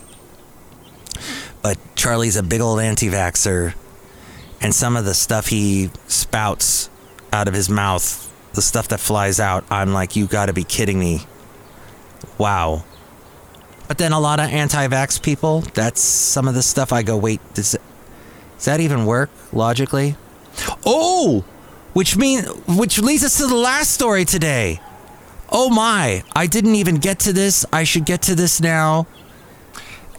But 1.61 1.77
Charlie's 1.95 2.35
a 2.35 2.43
big 2.43 2.59
old 2.59 2.81
anti 2.81 3.07
vaxxer, 3.07 3.73
and 4.61 4.73
some 4.73 4.95
of 4.95 5.05
the 5.05 5.13
stuff 5.13 5.47
he 5.47 5.89
spouts 6.07 6.89
out 7.31 7.47
of 7.47 7.53
his 7.53 7.69
mouth, 7.69 8.25
the 8.53 8.61
stuff 8.61 8.87
that 8.89 8.99
flies 8.99 9.39
out, 9.39 9.63
I'm 9.69 9.93
like, 9.93 10.15
you 10.15 10.27
gotta 10.27 10.53
be 10.53 10.63
kidding 10.63 10.99
me. 10.99 11.25
Wow. 12.37 12.83
But 13.87 13.97
then 13.97 14.11
a 14.11 14.19
lot 14.19 14.39
of 14.39 14.49
anti 14.49 14.87
vax 14.87 15.21
people, 15.21 15.61
that's 15.61 16.01
some 16.01 16.47
of 16.47 16.53
the 16.53 16.61
stuff 16.61 16.93
I 16.93 17.03
go, 17.03 17.17
wait, 17.17 17.41
does, 17.53 17.77
does 18.55 18.65
that 18.65 18.79
even 18.79 19.05
work 19.05 19.29
logically? 19.51 20.15
Oh! 20.85 21.43
Which 21.93 22.15
mean 22.15 22.43
which 22.67 22.99
leads 22.99 23.23
us 23.23 23.37
to 23.37 23.47
the 23.47 23.55
last 23.55 23.91
story 23.91 24.23
today. 24.23 24.79
Oh 25.51 25.69
my, 25.69 26.23
I 26.35 26.45
didn't 26.45 26.75
even 26.75 26.97
get 26.97 27.19
to 27.19 27.33
this. 27.33 27.65
I 27.73 27.83
should 27.83 28.05
get 28.05 28.21
to 28.23 28.35
this 28.35 28.61
now. 28.61 29.07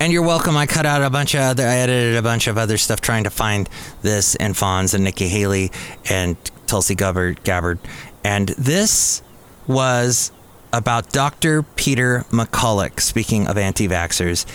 And 0.00 0.14
you're 0.14 0.22
welcome. 0.22 0.56
I 0.56 0.64
cut 0.64 0.86
out 0.86 1.02
a 1.02 1.10
bunch 1.10 1.34
of 1.34 1.40
other 1.40 1.68
I 1.68 1.76
edited 1.76 2.16
a 2.16 2.22
bunch 2.22 2.46
of 2.46 2.56
other 2.56 2.78
stuff 2.78 3.02
trying 3.02 3.24
to 3.24 3.30
find 3.30 3.68
this 4.00 4.34
and 4.36 4.54
Fonz 4.54 4.94
and 4.94 5.04
Nikki 5.04 5.28
Haley 5.28 5.70
and 6.08 6.38
Tulsi 6.66 6.94
Gabbard 6.94 7.44
Gabbard. 7.44 7.78
And 8.24 8.48
this 8.48 9.20
was 9.66 10.32
about 10.72 11.12
Dr. 11.12 11.62
Peter 11.62 12.24
McCullough, 12.30 12.98
speaking 12.98 13.46
of 13.46 13.58
anti 13.58 13.86
vaxxers. 13.88 14.46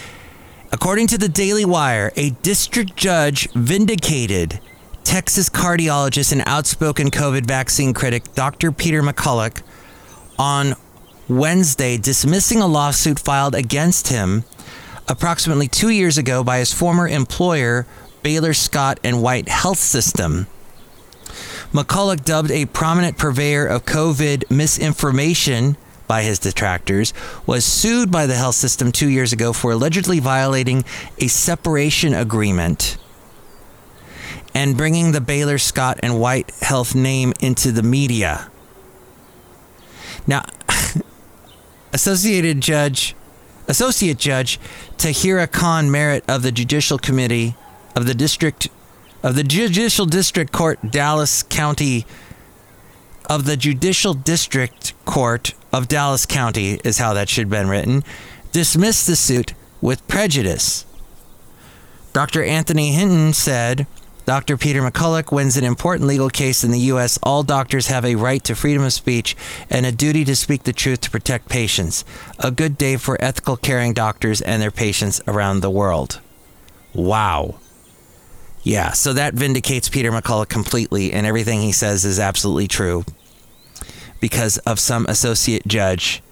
According 0.72 1.06
to 1.08 1.18
the 1.20 1.30
Daily 1.30 1.64
Wire, 1.64 2.12
a 2.16 2.32
district 2.32 2.96
judge 2.96 3.48
vindicated 3.52 4.60
Texas 5.04 5.48
cardiologist 5.48 6.32
and 6.32 6.42
outspoken 6.48 7.12
COVID 7.12 7.46
vaccine 7.46 7.94
critic 7.94 8.34
Dr. 8.34 8.72
Peter 8.72 9.04
McCullough 9.04 9.62
on 10.40 10.74
Wednesday, 11.30 11.98
dismissing 11.98 12.62
a 12.62 12.68
lawsuit 12.68 13.20
filed 13.20 13.54
against 13.54 14.08
him 14.08 14.44
approximately 15.08 15.68
two 15.68 15.90
years 15.90 16.18
ago 16.18 16.44
by 16.44 16.60
his 16.60 16.74
former 16.74 17.08
employer, 17.08 17.86
Baylor 18.24 18.54
Scott 18.54 19.00
and 19.04 19.22
White 19.22 19.48
Health 19.48 19.80
System. 19.80 20.48
McCullough, 21.72 22.24
dubbed 22.24 22.52
a 22.52 22.66
prominent 22.66 23.18
purveyor 23.18 23.66
of 23.66 23.86
COVID 23.86 24.50
misinformation 24.50 25.78
by 26.08 26.22
his 26.22 26.40
detractors, 26.40 27.14
was 27.46 27.66
sued 27.66 28.12
by 28.12 28.26
the 28.26 28.36
health 28.36 28.56
system 28.56 28.92
two 28.92 29.10
years 29.10 29.34
ago 29.34 29.52
for 29.52 29.72
allegedly 29.72 30.20
violating 30.20 30.86
a 31.18 31.28
separation 31.28 32.14
agreement 32.14 32.98
and 34.54 34.78
bringing 34.78 35.12
the 35.12 35.22
Baylor 35.22 35.58
Scott 35.58 36.00
and 36.02 36.20
White 36.20 36.50
Health 36.62 36.96
name 36.96 37.34
into 37.42 37.72
the 37.72 37.84
media. 37.84 38.50
Now, 40.26 40.46
Associated 41.94 42.62
Judge, 42.62 43.16
Associate 43.68 44.18
Judge 44.18 44.60
Tahira 44.98 45.52
Khan 45.52 45.90
Merritt 45.90 46.24
of 46.28 46.44
the 46.44 46.52
Judicial 46.52 46.98
Committee 46.98 47.56
of 47.96 48.06
the 48.06 48.14
District 48.14 48.68
of 49.24 49.36
the 49.36 49.44
Judicial 49.44 50.06
District 50.06 50.52
Court, 50.52 50.80
Dallas 50.92 51.42
County, 51.42 52.06
of 53.28 53.46
the 53.46 53.58
Judicial 53.58 54.14
District 54.14 54.94
Court 55.06 55.56
of 55.74 55.88
Dallas 55.88 56.28
County, 56.28 56.80
is 56.84 57.00
how 57.00 57.14
that 57.14 57.28
should 57.28 57.46
have 57.46 57.50
been 57.50 57.68
written, 57.68 58.04
dismissed 58.52 59.08
the 59.08 59.16
suit 59.16 59.56
with 59.82 60.08
prejudice. 60.08 60.86
Dr. 62.14 62.44
Anthony 62.44 62.92
Hinton 62.92 63.34
said, 63.34 63.88
Dr. 64.26 64.58
Peter 64.58 64.82
McCullough 64.82 65.32
wins 65.32 65.56
an 65.56 65.64
important 65.64 66.08
legal 66.08 66.30
case 66.30 66.64
in 66.64 66.72
the 66.72 66.80
U.S. 66.80 67.20
All 67.22 67.44
doctors 67.44 67.88
have 67.88 68.04
a 68.04 68.16
right 68.16 68.44
to 68.44 68.56
freedom 68.56 68.84
of 68.84 68.92
speech 68.92 69.36
and 69.70 69.86
a 69.86 69.92
duty 69.92 70.26
to 70.26 70.36
speak 70.36 70.64
the 70.64 70.74
truth 70.74 71.02
to 71.02 71.12
protect 71.12 71.48
patients. 71.48 72.04
A 72.40 72.50
good 72.50 72.76
day 72.78 72.98
for 72.98 73.24
ethical 73.24 73.56
caring 73.56 73.94
doctors 73.94 74.42
and 74.42 74.62
their 74.62 74.72
patients 74.72 75.22
around 75.28 75.60
the 75.60 75.70
world. 75.70 76.22
Wow. 76.94 77.60
Yeah, 78.64 78.94
so 78.94 79.14
that 79.14 79.36
vindicates 79.36 79.90
Peter 79.90 80.12
McCullough 80.12 80.50
completely, 80.50 81.14
and 81.14 81.28
everything 81.28 81.62
he 81.62 81.72
says 81.72 82.04
is 82.04 82.20
absolutely 82.20 82.68
true 82.68 83.06
because 84.20 84.58
of 84.60 84.80
some 84.80 85.06
associate 85.06 85.68
judge 85.68 86.24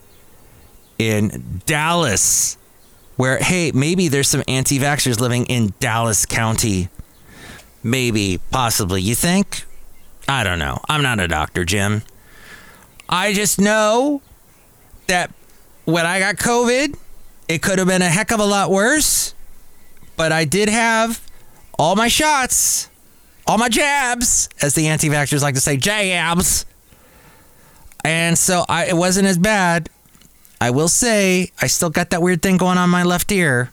in 0.97 1.61
Dallas, 1.67 2.57
where, 3.17 3.37
hey, 3.37 3.71
maybe 3.71 4.07
there's 4.07 4.27
some 4.27 4.41
anti 4.47 4.79
vaxxers 4.79 5.19
living 5.19 5.45
in 5.45 5.73
Dallas 5.79 6.25
County. 6.25 6.89
Maybe, 7.83 8.39
possibly. 8.49 9.01
You 9.01 9.13
think? 9.13 9.65
I 10.27 10.43
don't 10.43 10.59
know. 10.59 10.79
I'm 10.87 11.03
not 11.03 11.19
a 11.19 11.27
doctor, 11.27 11.65
Jim. 11.65 12.03
I 13.09 13.33
just 13.33 13.59
know 13.59 14.21
that 15.07 15.31
when 15.83 16.05
I 16.05 16.19
got 16.19 16.35
COVID, 16.37 16.97
it 17.49 17.61
could 17.61 17.77
have 17.77 17.87
been 17.87 18.01
a 18.01 18.09
heck 18.09 18.31
of 18.31 18.39
a 18.39 18.45
lot 18.45 18.71
worse, 18.71 19.35
but 20.15 20.31
I 20.31 20.45
did 20.45 20.69
have 20.69 21.21
all 21.77 21.95
my 21.97 22.07
shots, 22.07 22.89
all 23.45 23.57
my 23.57 23.67
jabs, 23.67 24.47
as 24.61 24.73
the 24.75 24.87
anti 24.87 25.09
vaxxers 25.09 25.41
like 25.41 25.55
to 25.55 25.61
say, 25.61 25.75
jabs. 25.75 26.65
And 28.05 28.37
so 28.37 28.63
I, 28.69 28.85
it 28.85 28.95
wasn't 28.95 29.27
as 29.27 29.37
bad. 29.37 29.89
I 30.61 30.69
will 30.69 30.87
say, 30.87 31.51
I 31.61 31.67
still 31.67 31.89
got 31.89 32.11
that 32.11 32.21
weird 32.21 32.41
thing 32.41 32.55
going 32.55 32.77
on 32.77 32.89
my 32.89 33.03
left 33.03 33.29
ear. 33.33 33.72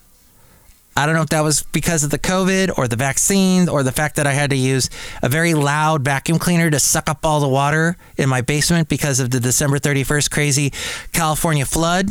I 0.96 1.06
don't 1.06 1.14
know 1.14 1.22
if 1.22 1.28
that 1.28 1.42
was 1.42 1.62
because 1.62 2.02
of 2.02 2.10
the 2.10 2.18
COVID 2.18 2.76
or 2.76 2.88
the 2.88 2.96
vaccine 2.96 3.68
or 3.68 3.82
the 3.82 3.92
fact 3.92 4.16
that 4.16 4.26
I 4.26 4.32
had 4.32 4.50
to 4.50 4.56
use 4.56 4.90
a 5.22 5.28
very 5.28 5.54
loud 5.54 6.04
vacuum 6.04 6.38
cleaner 6.38 6.68
to 6.70 6.80
suck 6.80 7.08
up 7.08 7.24
all 7.24 7.40
the 7.40 7.48
water 7.48 7.96
in 8.16 8.28
my 8.28 8.40
basement 8.40 8.88
because 8.88 9.20
of 9.20 9.30
the 9.30 9.40
December 9.40 9.78
31st 9.78 10.30
crazy 10.30 10.72
California 11.12 11.64
flood. 11.64 12.10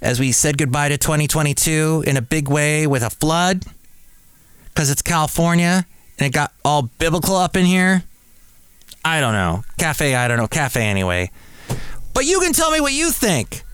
As 0.00 0.20
we 0.20 0.30
said 0.30 0.58
goodbye 0.58 0.90
to 0.90 0.96
2022 0.98 2.04
in 2.06 2.16
a 2.16 2.22
big 2.22 2.48
way 2.48 2.86
with 2.86 3.02
a 3.02 3.10
flood 3.10 3.64
because 4.68 4.90
it's 4.90 5.02
California 5.02 5.84
and 6.18 6.26
it 6.26 6.32
got 6.32 6.52
all 6.64 6.82
biblical 6.82 7.34
up 7.34 7.56
in 7.56 7.66
here. 7.66 8.04
I 9.04 9.20
don't 9.20 9.32
know. 9.32 9.64
Cafe, 9.76 10.14
I 10.14 10.28
don't 10.28 10.38
know. 10.38 10.48
Cafe 10.48 10.80
anyway. 10.80 11.30
But 12.14 12.26
you 12.26 12.40
can 12.40 12.52
tell 12.52 12.70
me 12.70 12.80
what 12.80 12.92
you 12.92 13.10
think. 13.10 13.64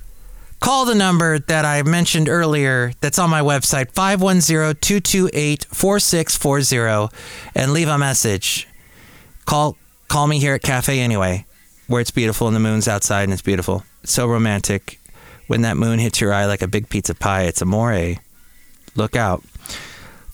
Call 0.60 0.86
the 0.86 0.94
number 0.94 1.38
that 1.38 1.64
I 1.64 1.82
mentioned 1.82 2.28
earlier 2.28 2.92
that's 3.00 3.18
on 3.18 3.30
my 3.30 3.40
website, 3.40 3.92
510 3.92 4.76
228 4.80 5.64
4640, 5.66 7.14
and 7.54 7.72
leave 7.72 7.88
a 7.88 7.98
message. 7.98 8.66
Call, 9.44 9.76
call 10.08 10.26
me 10.26 10.38
here 10.38 10.54
at 10.54 10.62
Cafe 10.62 10.98
Anyway, 10.98 11.44
where 11.86 12.00
it's 12.00 12.10
beautiful 12.10 12.46
and 12.46 12.56
the 12.56 12.60
moon's 12.60 12.88
outside 12.88 13.24
and 13.24 13.32
it's 13.32 13.42
beautiful. 13.42 13.84
So 14.04 14.26
romantic. 14.26 15.00
When 15.46 15.60
that 15.62 15.76
moon 15.76 15.98
hits 15.98 16.22
your 16.22 16.32
eye 16.32 16.46
like 16.46 16.62
a 16.62 16.68
big 16.68 16.88
pizza 16.88 17.14
pie, 17.14 17.42
it's 17.42 17.60
amore. 17.60 18.14
Look 18.96 19.16
out. 19.16 19.42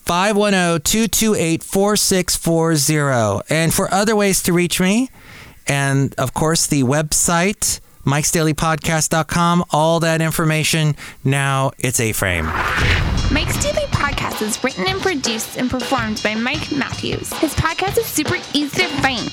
510 0.04 0.82
228 0.82 1.62
4640. 1.62 3.42
And 3.52 3.74
for 3.74 3.92
other 3.92 4.14
ways 4.14 4.42
to 4.44 4.52
reach 4.52 4.80
me, 4.80 5.10
and 5.66 6.14
of 6.18 6.34
course, 6.34 6.66
the 6.66 6.82
website, 6.82 7.80
mikesdailypodcast.com, 8.10 9.64
all 9.70 10.00
that 10.00 10.20
information. 10.20 10.96
Now 11.24 11.70
it's 11.78 12.00
A 12.00 12.12
frame. 12.12 12.46
Mike's 13.32 13.62
Daily 13.62 13.86
Podcast 13.92 14.42
is 14.42 14.62
written 14.64 14.86
and 14.88 15.00
produced 15.00 15.56
and 15.56 15.70
performed 15.70 16.20
by 16.22 16.34
Mike 16.34 16.72
Matthews. 16.72 17.32
His 17.34 17.54
podcast 17.54 17.96
is 17.98 18.06
super 18.06 18.36
easy 18.54 18.82
to 18.82 18.88
find. 19.00 19.28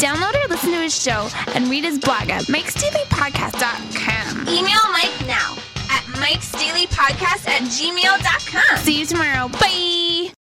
Download 0.00 0.34
or 0.42 0.48
listen 0.48 0.70
to 0.70 0.78
his 0.80 0.98
show 1.00 1.28
and 1.54 1.68
read 1.68 1.84
his 1.84 1.98
blog 1.98 2.30
at 2.30 2.44
mikesdailypodcast.com. 2.44 4.48
Email 4.48 4.92
Mike 4.92 5.26
now 5.26 5.54
at 5.90 6.02
mikesdailypodcast 6.16 7.46
at 7.48 7.62
gmail.com. 7.62 8.78
See 8.78 9.00
you 9.00 9.06
tomorrow. 9.06 9.48
Bye. 9.48 10.32